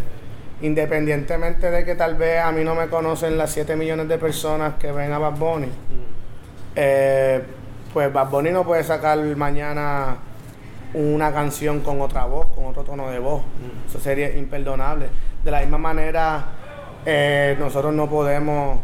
[0.63, 4.75] independientemente de que tal vez a mí no me conocen las 7 millones de personas
[4.75, 5.69] que ven a Bad Bunny,
[6.77, 7.43] eh,
[7.93, 10.17] pues Bad Bunny no puede sacar mañana
[10.95, 13.43] una canción con otra voz, con otro tono de voz.
[13.89, 15.09] Eso sería imperdonable.
[15.45, 16.45] De la misma manera,
[17.07, 18.79] eh, nosotros no podemos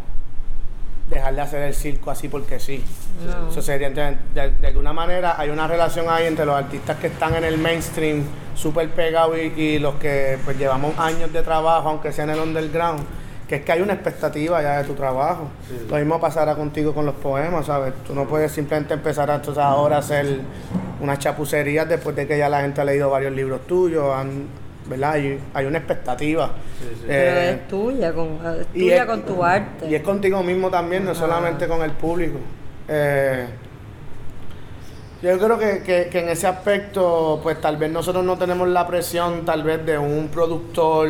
[1.11, 2.85] dejar de hacer el circo así porque sí.
[3.25, 3.49] No.
[3.51, 7.07] Eso sería, de, de- de alguna manera, hay una relación ahí entre los artistas que
[7.09, 11.89] están en el mainstream súper pegados y, y los que pues llevamos años de trabajo,
[11.89, 13.05] aunque sea en el underground,
[13.49, 15.49] que es que hay una expectativa ya de tu trabajo.
[15.69, 15.87] Sí.
[15.89, 17.95] Lo mismo pasará contigo con los poemas, ¿sabes?
[18.07, 20.41] Tú no puedes simplemente empezar a, entonces, ahora a hacer
[21.01, 24.47] unas chapucerías después de que ya la gente ha leído varios libros tuyos, han-
[24.89, 25.13] ¿verdad?
[25.13, 26.51] Hay, hay una expectativa.
[26.81, 27.05] Sí, sí.
[27.07, 28.27] Pero Eh, es tuya, con,
[28.61, 29.89] es y tuya es- con tu arte.
[29.89, 32.39] Y es contigo mismo también, no solamente con el público.
[32.89, 33.47] Eh,
[35.23, 38.87] yo creo que, que- que en ese aspecto, pues tal vez nosotros no tenemos la
[38.87, 41.09] presión tal vez de un productor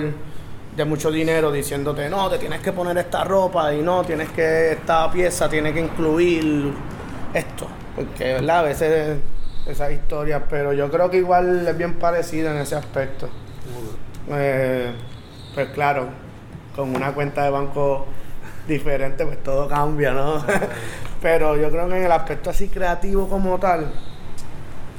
[0.77, 4.72] de mucho dinero diciéndote, no, te tienes que poner esta ropa y no, tienes que,
[4.72, 6.72] esta pieza tiene que incluir
[7.33, 7.66] esto.
[7.95, 8.59] Porque, ¿verdad?
[8.59, 9.18] A veces
[9.66, 13.31] esas historias, pero yo creo que igual es bien parecido en ese aspecto.
[14.29, 14.93] Eh,
[15.55, 16.09] pues claro,
[16.74, 18.07] con una cuenta de banco
[18.68, 20.45] diferente, pues todo cambia, ¿no?
[21.22, 23.93] Pero yo creo que en el aspecto así creativo como tal,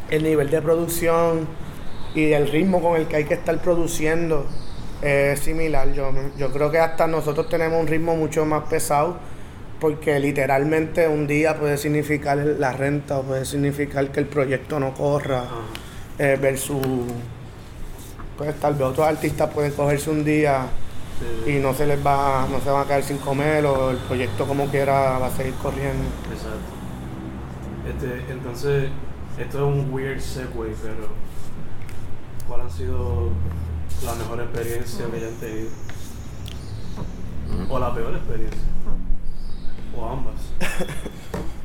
[0.09, 1.47] el nivel de producción
[2.15, 4.47] y el ritmo con el que hay que estar produciendo
[5.02, 5.91] es similar.
[5.93, 9.18] Yo, yo creo que hasta nosotros tenemos un ritmo mucho más pesado
[9.80, 14.93] porque literalmente un día puede significar la renta o puede significar que el proyecto no
[14.93, 15.43] corra
[16.18, 16.82] eh, versus
[18.38, 20.68] pues tal vez otros artistas pueden cogerse un día
[21.45, 23.98] Sí, y no se les va no se van a quedar sin comer o el
[23.98, 26.78] proyecto como quiera va a seguir corriendo Exacto.
[27.88, 28.89] Este, entonces,
[29.39, 31.08] esto es un weird segue, pero
[32.48, 33.30] ¿cuál ha sido
[34.06, 35.70] la mejor experiencia que hayan tenido?
[37.70, 38.60] O la peor experiencia.
[39.98, 40.36] O ambas.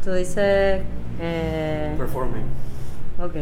[0.05, 0.83] Tú dices.
[1.20, 2.45] Eh, Performing.
[3.20, 3.33] ok.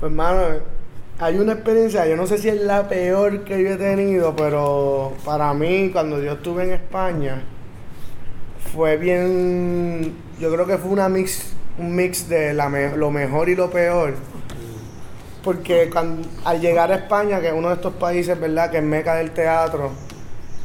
[0.00, 0.40] pues hermano
[1.18, 5.12] hay una experiencia yo no sé si es la peor que yo he tenido pero
[5.24, 7.42] para mí cuando yo estuve en España
[8.74, 13.48] fue bien yo creo que fue una mix un mix de la me- lo mejor
[13.48, 14.14] y lo peor
[15.44, 18.82] Porque cuando- al llegar a España, que es uno de estos países, ¿verdad?, que es
[18.82, 19.90] meca del teatro,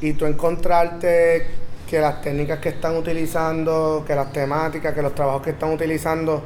[0.01, 1.45] y tú encontrarte
[1.89, 6.43] que las técnicas que están utilizando, que las temáticas, que los trabajos que están utilizando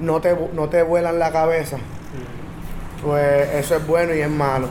[0.00, 1.78] no te, no te vuelan la cabeza,
[3.02, 4.68] pues eso es bueno y es malo.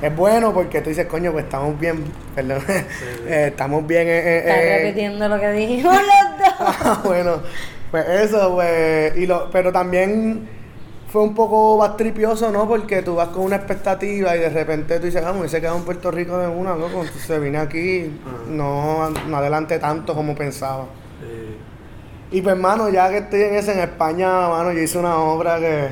[0.00, 2.02] Es bueno porque tú dices, coño, pues estamos bien,
[2.34, 2.62] perdón,
[3.28, 4.08] eh, estamos bien...
[4.08, 6.54] eh, eh, Estás eh, repitiendo lo que dijimos los dos.
[6.84, 7.40] Ah, bueno,
[7.90, 10.48] pues eso, pues, y lo, pero también
[11.12, 12.66] fue un poco bastripioso, ¿no?
[12.66, 15.76] Porque tú vas con una expectativa y de repente tú dices, vamos, y se quedó
[15.76, 16.86] en Puerto Rico de una, ¿no?
[16.86, 18.36] Entonces vine aquí, Ajá.
[18.48, 20.84] no, no adelante tanto como pensaba.
[21.22, 21.58] Eh,
[22.30, 25.58] Y pues, hermano, ya que estoy en ese, en España, mano, yo hice una obra
[25.60, 25.88] que.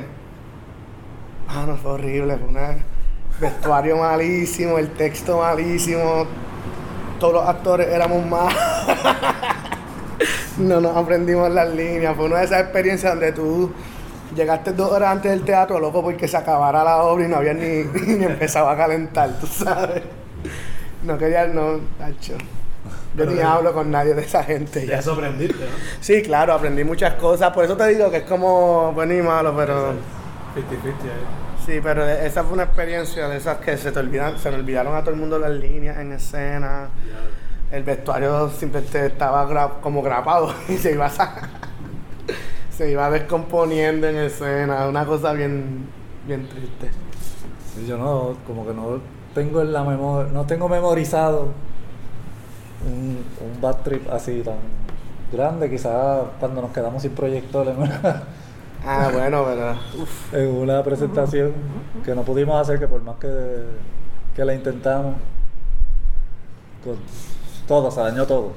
[1.48, 2.38] Mano, fue horrible.
[2.38, 2.82] Fue un
[3.38, 6.24] vestuario malísimo, el texto malísimo.
[7.18, 8.54] Todos los actores éramos malos.
[10.58, 12.16] no nos aprendimos las líneas.
[12.16, 13.70] Fue una de esas experiencias donde tú
[14.34, 17.54] llegaste dos horas antes del teatro, loco, porque se acabara la obra y no había
[17.54, 20.02] ni, ni empezado a calentar, tú sabes.
[21.02, 22.34] No quería, no, tacho.
[23.16, 25.70] Yo ni hablo con nadie de esa gente Ya eso aprendiste, ¿no?
[26.00, 29.54] Sí, claro, aprendí muchas cosas, por eso te digo que es como bueno y malo,
[29.56, 29.90] pero...
[29.90, 29.94] 50-50
[30.54, 31.66] ahí.
[31.66, 34.94] Sí, pero esa fue una experiencia de esas que se te olvidan, se me olvidaron
[34.96, 36.88] a todo el mundo las líneas en escena.
[37.70, 37.76] Ya.
[37.76, 41.10] El vestuario simplemente estaba gra- como grapado y se iba a,
[42.80, 45.86] se iba descomponiendo en escena, una cosa bien,
[46.26, 46.90] bien triste.
[47.74, 49.00] Sí, Yo no, como que no
[49.34, 51.48] tengo en la memoria, no tengo memorizado
[52.86, 54.54] un, un bad trip así tan
[55.30, 58.22] grande, quizás cuando nos quedamos sin proyector en una,
[58.82, 61.52] Ah, bueno, pero uf, en una presentación
[62.02, 63.28] que no pudimos hacer, que por más que,
[64.34, 65.16] que la intentamos,
[66.82, 66.96] con
[67.68, 68.52] todo, se dañó todo.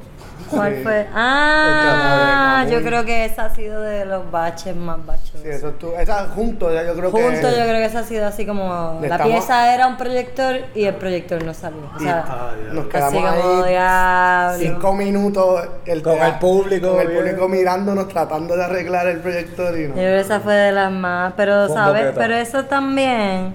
[0.50, 0.84] ¿Cuál Sí.
[0.84, 1.08] fue?
[1.14, 5.42] Ah, El yo creo que esa ha sido de los baches más bachosos.
[5.42, 8.04] sí, eso estuvo, esa junto ya yo creo que Junto yo creo que esa ha
[8.04, 11.82] sido así como la estamos- pieza era un proyector y el proyector no salió.
[11.96, 12.74] O Y- sea, Ah, ya.
[12.74, 14.58] nos así quedamos como ahí diablo.
[14.60, 17.20] cinco minutos el Con el público, con el bien.
[17.22, 19.88] público mirándonos tratando de arreglar el proyector y no.
[19.90, 23.54] Yo creo que esa fue de las más, pero sabes, pero eso también,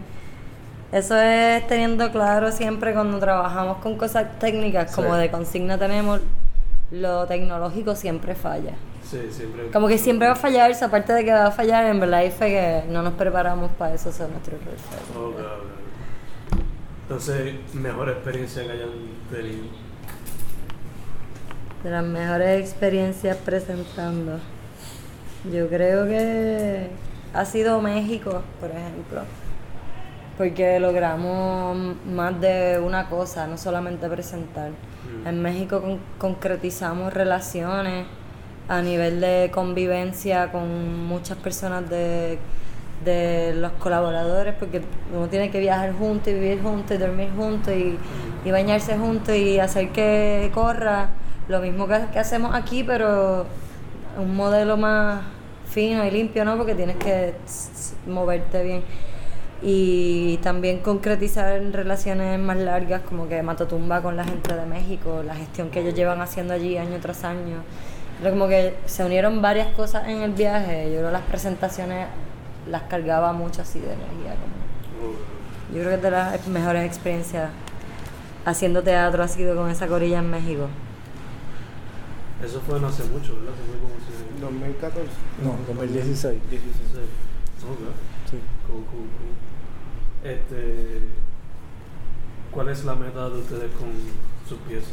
[0.93, 5.21] eso es teniendo claro siempre cuando trabajamos con cosas técnicas, como Sí.
[5.21, 6.21] de consigna tenemos,
[6.91, 8.75] lo tecnológico siempre falla.
[9.03, 9.71] Sí, siempre.
[9.71, 12.25] Como que siempre va a fallar, esa aparte de que va a fallar, en verdad
[12.25, 14.75] y fue que no nos preparamos para eso, eso es nuestro error.
[15.17, 16.59] Ok, ok.
[17.03, 18.91] Entonces, mejor experiencia que hayan
[19.31, 19.65] tenido.
[21.83, 24.39] De las mejores experiencias presentando.
[25.51, 26.91] Yo creo que
[27.33, 29.23] ha sido México, por ejemplo.
[30.39, 31.77] Porque logramos
[32.07, 34.71] más de una cosa, no solamente presentar.
[35.27, 38.07] En México con- concretizamos relaciones
[38.69, 42.39] a nivel de convivencia con muchas personas de,
[43.05, 44.83] de los colaboradores, porque
[45.13, 47.99] uno tiene que viajar juntos y vivir juntos y dormir juntos y,
[48.45, 51.09] y bañarse juntos y hacer que corra.
[51.49, 53.47] Lo mismo que, que hacemos aquí, pero
[54.19, 55.23] un modelo más
[55.67, 56.57] fino y limpio, ¿no?
[56.57, 57.35] Porque tienes que
[58.07, 58.83] moverte bien.
[59.61, 65.23] Y también concretizar en relaciones más largas, como que Matotumba con la gente de México,
[65.25, 67.63] la gestión que ellos llevan haciendo allí año tras año.
[68.19, 70.85] Pero como que se unieron varias cosas en el viaje.
[70.87, 72.07] Yo creo que las presentaciones
[72.71, 74.37] las cargaba mucho así de energía.
[74.37, 75.75] como-.
[75.75, 77.51] Yo creo que es de las mejores experiencias
[78.45, 80.69] haciendo teatro ha sido con esa corilla en México.
[82.45, 83.55] Eso fue no hace mucho, ¿verdad?
[83.55, 84.41] Eso fue como si...
[84.41, 85.01] 2014.
[85.43, 86.41] No, 2016.
[86.49, 87.07] 16.
[87.65, 87.79] Ok.
[88.31, 88.39] Sí.
[88.67, 89.48] Cool, cool, cool.
[90.25, 91.01] Este,
[92.51, 93.89] ¿Cuál es la meta de ustedes con
[94.49, 94.91] sus piezas?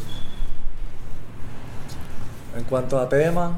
[2.55, 3.53] En cuanto a temas,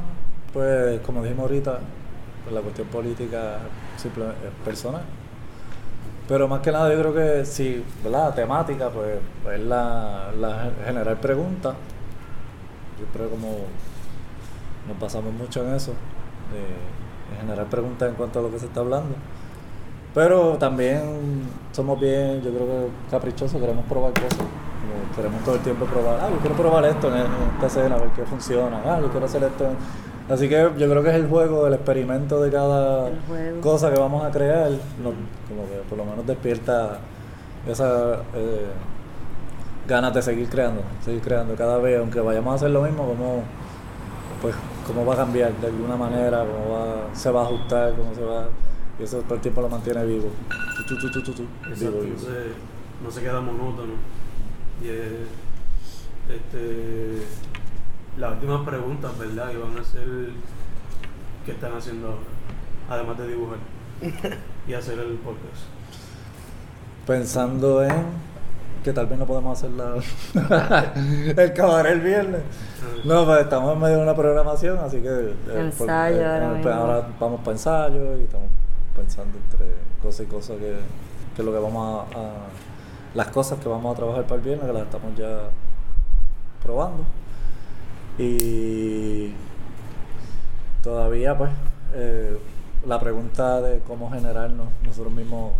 [0.53, 1.80] pues como dijimos ahorita,
[2.43, 3.59] pues la cuestión política
[3.97, 5.01] simplemente es personal.
[6.28, 8.30] Pero más que nada yo creo que sí, ¿verdad?
[8.30, 9.20] La temática, pues
[9.53, 11.76] es la, la generar preguntas.
[12.97, 13.57] Siempre como
[14.88, 18.82] nos basamos mucho en eso, de generar preguntas en cuanto a lo que se está
[18.82, 19.15] hablando.
[20.18, 24.39] Pero también somos bien, yo creo que caprichosos, queremos probar cosas.
[24.39, 27.95] Como queremos todo el tiempo probar, ah, yo quiero probar esto en, en esta escena,
[27.97, 29.65] a ver qué funciona, ah, yo quiero hacer esto.
[29.65, 30.34] en-".
[30.34, 33.09] Así que yo creo que es el juego, el experimento de cada
[33.61, 35.13] cosa que vamos a crear, nos-
[35.47, 36.97] como que por lo menos despierta
[37.68, 38.65] esa eh,
[39.88, 43.43] ganas de seguir creando, seguir creando cada vez, aunque vayamos a hacer lo mismo, cómo,
[44.41, 44.55] pues,
[44.88, 48.24] cómo va a cambiar de alguna manera, cómo va, se va a ajustar, cómo se
[48.24, 48.47] va,
[49.00, 50.30] y eso todo el tiempo lo mantiene vivo.
[50.80, 52.16] Exacto, vivo,
[53.04, 53.93] no se queda monótono.
[54.82, 55.12] Y es,
[56.30, 57.24] este,
[58.18, 59.52] las últimas preguntas, ¿verdad?
[59.54, 60.08] Y van a ser,
[61.45, 62.20] ¿qué están haciendo ahora?
[62.89, 63.58] Además de dibujar
[64.68, 65.64] y hacer el podcast.
[67.06, 68.28] Pensando en
[68.84, 69.95] que tal vez no podemos hacer la
[71.43, 72.41] el cabaret el viernes.
[73.04, 75.10] No, pues estamos en medio de una programación, así que...
[75.10, 76.72] eh, Ensayo ahora eh, mismo.
[76.72, 78.48] ahora vamos para ensayo y estamos
[78.98, 79.68] pensando entre
[80.02, 80.76] cosas y cosas que,
[81.36, 82.48] que lo que vamos a, a-
[83.16, 85.50] Las cosas que vamos a trabajar para el viernes, que las estamos ya
[86.62, 87.04] probando.
[88.18, 89.32] Y
[90.84, 91.52] todavía, pues,
[91.93, 92.38] eh,
[92.86, 95.54] la pregunta de cómo generarnos nosotros mismos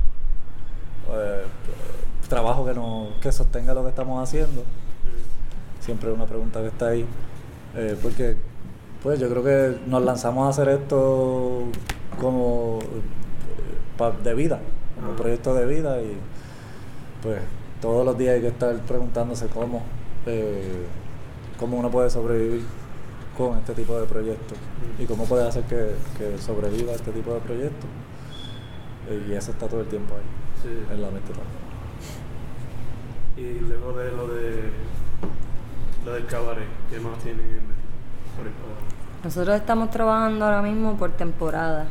[1.14, 1.44] eh,
[2.30, 4.64] trabajo que, nos, que sostenga lo que estamos haciendo
[5.80, 7.06] siempre es una pregunta que está ahí.
[7.76, 8.36] Eh, porque,
[9.02, 11.64] pues yo creo que nos lanzamos a hacer esto
[12.20, 12.80] como
[13.98, 14.60] pa- de vida,
[15.00, 16.18] como proyecto de vida y
[17.22, 17.40] pues
[17.82, 19.84] todos los días hay que estar preguntándose cómo,
[20.26, 20.86] eh,
[21.60, 22.64] cómo uno puede sobrevivir
[23.38, 24.58] con este tipo de proyectos
[25.00, 27.90] y cómo puedes hacer que, que sobreviva este tipo de proyectos.
[29.10, 30.22] Eh, Y eso está todo el tiempo ahí,
[30.64, 30.94] Sí.
[30.94, 31.68] en la mente también.
[33.38, 34.72] Y luego de lo de
[36.06, 37.74] lo del cabaret, ¿qué más tienen en mente?
[39.24, 41.86] Nosotros estamos trabajando ahora mismo por temporada.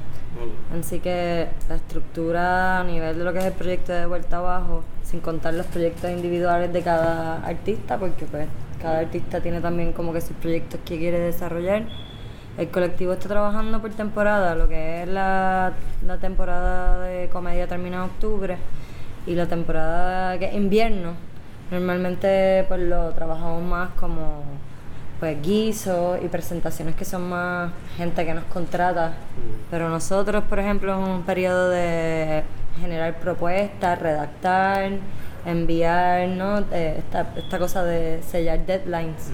[0.78, 4.84] Así que la estructura a nivel de lo que es el proyecto de vuelta abajo,
[5.02, 8.48] sin contar los proyectos individuales de cada artista, porque pues
[8.80, 11.84] cada artista tiene también como que sus proyectos que quiere desarrollar.
[12.58, 15.74] El colectivo está trabajando por temporada, lo que es la,
[16.06, 18.56] la temporada de comedia termina en octubre
[19.26, 21.14] y la temporada que es invierno,
[21.70, 24.42] normalmente pues lo trabajamos más como
[25.18, 29.70] pues guisos y presentaciones que son más gente que nos contrata Mm.
[29.70, 32.42] pero nosotros, por ejemplo, en un periodo de
[32.80, 34.92] generar propuestas, redactar,
[35.44, 36.60] enviar, ¿no?
[36.72, 39.30] Eh, esta, esta cosa de sellar deadlines.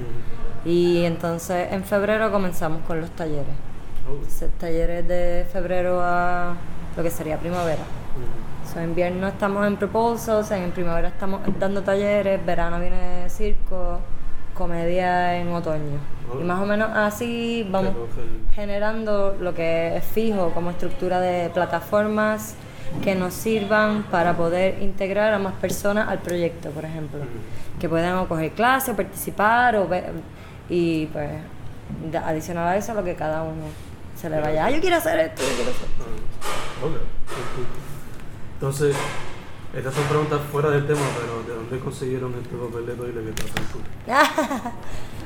[0.64, 0.68] Mm.
[0.68, 3.54] Y entonces en febrero comenzamos con los talleres.
[4.08, 4.14] Oh.
[4.14, 6.54] Entonces, talleres de febrero a
[6.96, 7.82] lo que sería primavera.
[7.82, 8.72] Mm.
[8.72, 13.98] So, en invierno estamos en proposals, en primavera estamos dando talleres, verano viene circo,
[14.54, 15.98] comedia en otoño.
[16.40, 17.92] Y más o menos así vamos
[18.54, 22.54] generando lo que es fijo como estructura de plataformas
[23.02, 27.20] que nos sirvan para poder integrar a más personas al proyecto, por ejemplo.
[27.80, 30.04] Que puedan o coger clase, o participar o ve-
[30.68, 31.30] y pues
[32.24, 33.64] adicional a eso lo que cada uno
[34.16, 34.66] se le vaya.
[34.66, 36.04] Ah, yo quiero hacer esto, yo quiero hacer esto".
[38.54, 38.96] Entonces,
[39.74, 43.42] estas son preguntas fuera del tema, pero ¿de dónde consiguieron este papel de toile que
[43.72, 43.82] cool?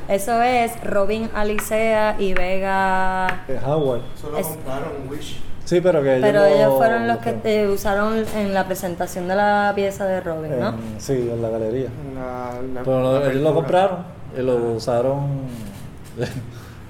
[0.09, 3.44] Eso es Robin Alicea y Vega.
[3.49, 4.03] Eh, Howard.
[4.16, 5.42] Eso lo Es- compraron Wish.
[5.64, 8.66] Sí, pero que ellos Pero lo- ellos fueron los lo- que eh, usaron en la
[8.66, 10.68] presentación de la pieza de Robin, ¿no?
[10.68, 11.88] en- sí, en la galería.
[12.14, 13.99] la- la- Pero lo- la ellos lo compraron
[14.38, 15.26] y lo usaron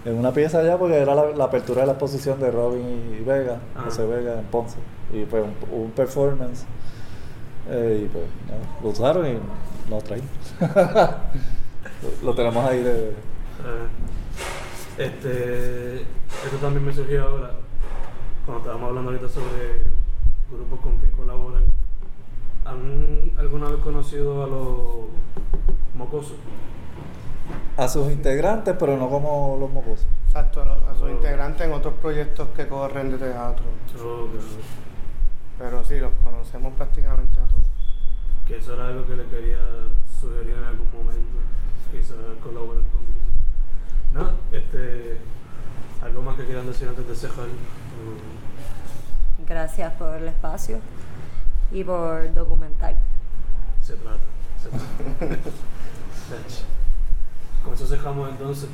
[0.04, 3.24] en una pieza allá porque era la, la apertura de la exposición de Robin y
[3.24, 3.82] Vega, Ah.
[3.86, 4.76] José Vega en Ponce.
[5.10, 6.66] Y fue un, un performance.
[7.68, 8.24] Eh, y pues
[8.82, 9.38] lo usaron y
[9.90, 10.30] nos traímos.
[10.60, 13.12] lo, lo tenemos ahí de.
[13.60, 13.86] Ah,
[14.98, 17.50] este, esto también me surgió ahora,
[18.44, 19.82] cuando estábamos hablando ahorita sobre
[20.50, 21.64] grupos con que colaboran.
[22.64, 25.06] ¿Han alguna vez conocido a los
[25.94, 26.36] mocosos?
[27.76, 30.06] A sus integrantes, pero no como los mocosos.
[30.26, 33.64] Exacto, a, sus integrantes en otros proyectos que corren de teatro.
[34.02, 34.85] Oh, que-
[35.58, 37.64] Pero sí, los conocemos prácticamente a todos.
[38.46, 39.58] que eso era algo que le quería
[40.20, 41.38] sugerir en algún momento,
[41.90, 43.16] quizás colaborar conmigo.
[44.12, 45.18] No, este,
[46.02, 47.46] algo más que quieran decir antes de cejar.
[47.46, 50.78] Mm, Gracias por el espacio
[51.72, 52.94] y por documentar.
[53.82, 54.18] Se trata,
[54.62, 54.84] se trata.
[57.64, 58.68] Con eso cejamos entonces.